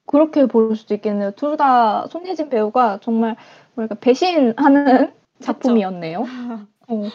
[0.07, 1.31] 그렇게 볼 수도 있겠네요.
[1.33, 3.37] 둘 다 손예진 배우가 정말
[3.75, 6.23] 뭐랄까 배신하는 작품이었네요.
[6.89, 7.13] 어.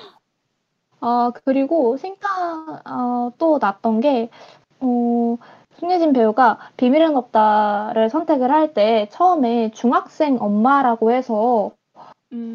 [0.99, 4.29] 아 그리고 생각 어, 또 났던 게
[4.81, 5.37] 어,
[5.75, 11.82] 손예진 배우가 비밀은 없다를 선택을 할 때 처음에 중학생 엄마라고 해서 음,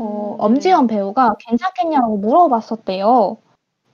[0.01, 0.45] 어, 네.
[0.45, 3.37] 엄지연 배우가 괜찮겠냐고 물어봤었대요.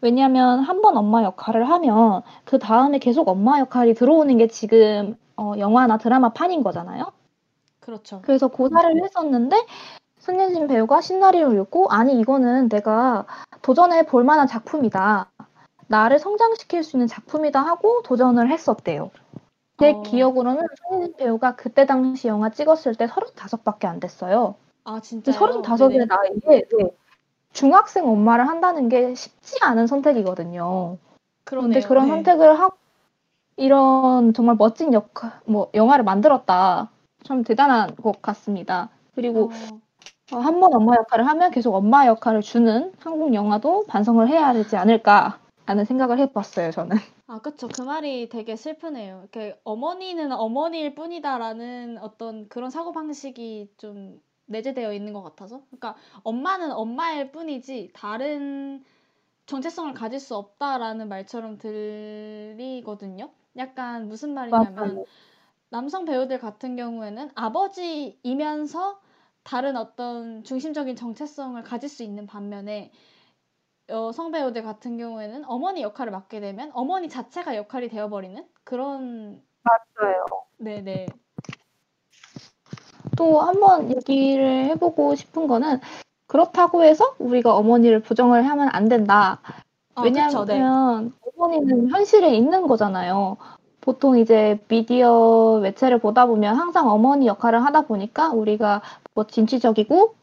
[0.01, 5.55] 왜냐하면 한 번 엄마 역할을 하면 그 다음에 계속 엄마 역할이 들어오는 게 지금 어,
[5.59, 7.07] 영화나 드라마 판인 거잖아요.
[7.81, 8.21] 그렇죠.
[8.23, 9.67] 그래서 고사를 했었는데
[10.21, 13.27] 손예진 배우가 시나리오를 읽고 아니 이거는 내가
[13.63, 15.31] 도전해 볼 만한 작품이다.
[15.89, 19.11] 나를 성장시킬 수 있는 작품이다 하고 도전을 했었대요.
[19.79, 20.03] 제 어.
[20.03, 24.55] 기억으로는 손예진 배우가 그때 당시 영화 찍었을 때 35밖에 안 됐어요.
[24.85, 25.35] 아, 진짜요?
[25.35, 26.05] 35의 네네.
[26.07, 26.91] 나이에 네,
[27.53, 30.99] 중학생 엄마를 한다는 게 쉽지 않은 선택이거든요.
[31.45, 31.81] 그런데.
[31.81, 32.11] 그런 네.
[32.11, 32.77] 선택을 하고
[33.57, 36.91] 이런 정말 멋진 역할, 뭐 영화를 만들었다.
[37.23, 38.91] 참 대단한 것 같습니다.
[39.15, 39.51] 그리고
[40.33, 45.39] 어, 한번 엄마 역할을 하면 계속 엄마 역할을 주는 한국 영화도 반성을 해야 되지 않을까
[45.65, 46.97] 하는 생각을 해봤어요, 저는.
[47.27, 47.69] 아, 그쵸.
[47.69, 49.21] 그 말이 되게 슬프네요.
[49.21, 55.63] 이렇게 어머니는 어머니일 뿐이다라는 어떤 그런 사고방식이 좀 내재되어 있는 것 같아서.
[55.67, 58.85] 그러니까 엄마는 엄마일 뿐이지 다른
[59.47, 63.31] 정체성을 가질 수 없다라는 말처럼 들리거든요.
[63.57, 65.03] 약간 무슨 말이냐면
[65.71, 69.01] 남성 배우들 같은 경우에는 아버지이면서
[69.45, 72.93] 다른 어떤 중심적인 정체성을 가질 수 있는 반면에
[73.89, 80.25] 여성 배우들 같은 경우에는 어머니 역할을 맡게 되면 어머니 자체가 역할이 되어버리는 그런 맞아요.
[80.59, 81.07] 네네
[83.17, 85.81] 또 한번 얘기를 해보고 싶은 거는
[86.27, 89.41] 그렇다고 해서 우리가 어머니를 부정을 하면 안 된다.
[89.95, 90.55] 아, 그쵸, 네.
[90.55, 93.37] 왜냐하면 어머니는 현실에 있는 거잖아요.
[93.81, 98.81] 보통 이제 미디어 매체를 보다 보면 항상 어머니 역할을 하다 보니까 우리가
[99.15, 100.15] 뭐 진취적이고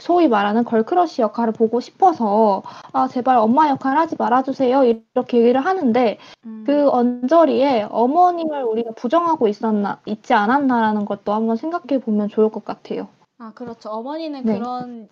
[0.00, 5.64] 소위 말하는 girl crush 역할을 보고 싶어서 아 제발 엄마 역할 하지 말아주세요 이렇게 얘기를
[5.64, 12.50] 하는데 음, 그 언저리에 어머님을 우리가 부정하고 있었나 있지 않았나라는 것도 한번 생각해 보면 좋을
[12.50, 13.08] 것 같아요.
[13.38, 14.58] 아 그렇죠 어머니는 네.
[14.58, 15.08] 그런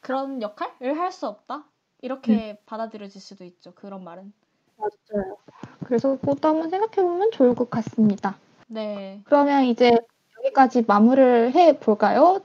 [0.00, 1.64] 그런 역할을 할 수 없다
[2.02, 4.32] 이렇게 받아들여질 수도 있죠 그런 말은
[4.76, 5.36] 맞아요.
[5.84, 8.36] 그래서 그것도 한번 생각해 보면 좋을 것 같습니다.
[8.66, 9.98] 네 그러면 이제
[10.38, 12.40] 여기까지 마무리를 해 볼까요?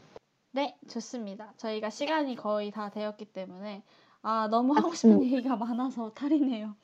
[0.52, 1.54] 네, 좋습니다.
[1.58, 3.84] 저희가 시간이 거의 다 되었기 때문에
[4.22, 5.22] 아 너무 하고 싶은.
[5.24, 6.76] 얘기가 많아서 탈이네요.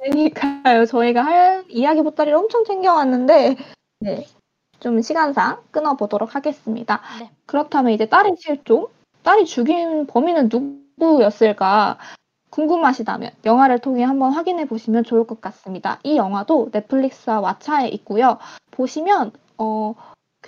[0.00, 0.86] 그러니까요.
[0.86, 3.56] 저희가 할 이야기 보따리를 엄청 챙겨왔는데
[4.00, 4.26] 네.
[4.80, 7.02] 좀 시간상 끊어보도록 하겠습니다.
[7.18, 7.30] 네.
[7.44, 8.88] 그렇다면 이제 딸의 실종?
[9.22, 10.48] 딸이 죽인 범인은
[10.98, 11.98] 누구였을까?
[12.48, 16.00] 궁금하시다면 영화를 통해 한번 확인해 보시면 좋을 것 같습니다.
[16.02, 18.38] 이 영화도 넷플릭스와 왓챠에 있고요.
[18.70, 19.94] 보시면 어,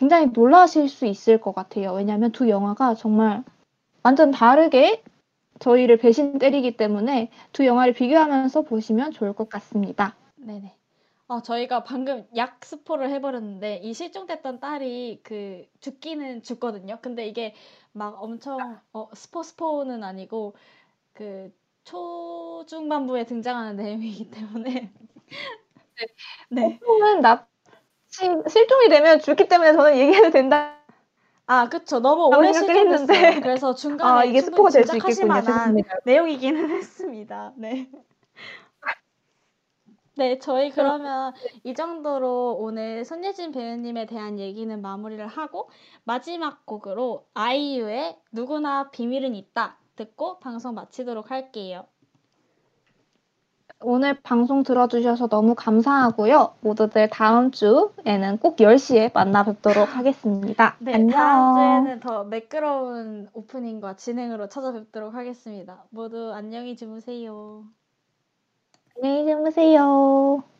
[0.02, 1.92] 굉장히 놀라실 수 있을 것 같아요.
[1.92, 3.44] 왜냐하면 두 영화가 정말
[4.02, 5.00] 완전 다르게
[5.60, 10.16] 저희를 배신 때리기 때문에 두 영화를 비교하면서 보시면 좋을 것 같습니다.
[10.34, 10.74] 네네.
[11.28, 16.98] 아, 저희가 방금 약 스포를 해버렸는데 이 실종됐던 딸이 그 죽기는 죽거든요.
[17.00, 17.54] 근데 이게
[17.92, 20.56] 막 엄청 어, 스포 스포는 아니고
[21.12, 24.92] 그 초중반부에 등장하는 내용이기 때문에
[26.50, 26.70] 네.
[26.80, 27.46] 실종은 나
[28.48, 30.78] 실종이 되면 죽기 때문에 저는 얘기해도 된다.
[31.46, 32.00] 아, 그쵸.
[32.00, 32.48] 너무 오래.
[32.48, 33.40] 했는데.
[33.40, 35.26] 그래서 중간에 아, 이게 스포가 될 수 있겠군요.
[35.28, 35.76] 만한.
[36.04, 37.52] 내용이기는 했습니다.
[37.56, 37.90] 네.
[40.14, 41.32] 네, 저희 그러면
[41.64, 45.70] 이 정도로 오늘 손예진 배우님에 대한 얘기는 마무리를 하고
[46.04, 51.86] 마지막 곡으로 아이유의 누구나 비밀은 있다 듣고 방송 마치도록 할게요.
[53.84, 56.54] 오늘 방송 들어주셔서 너무 감사하고요.
[56.60, 60.76] 모두들 다음 주에는 꼭 10시에 만나 뵙도록 하겠습니다.
[60.78, 61.10] 네, 안녕.
[61.10, 65.84] 다음 주에는 더 매끄러운 오프닝과 진행으로 찾아뵙도록 하겠습니다.
[65.90, 67.64] 모두 안녕히 주무세요.
[68.96, 70.51] 안녕히 주무세요.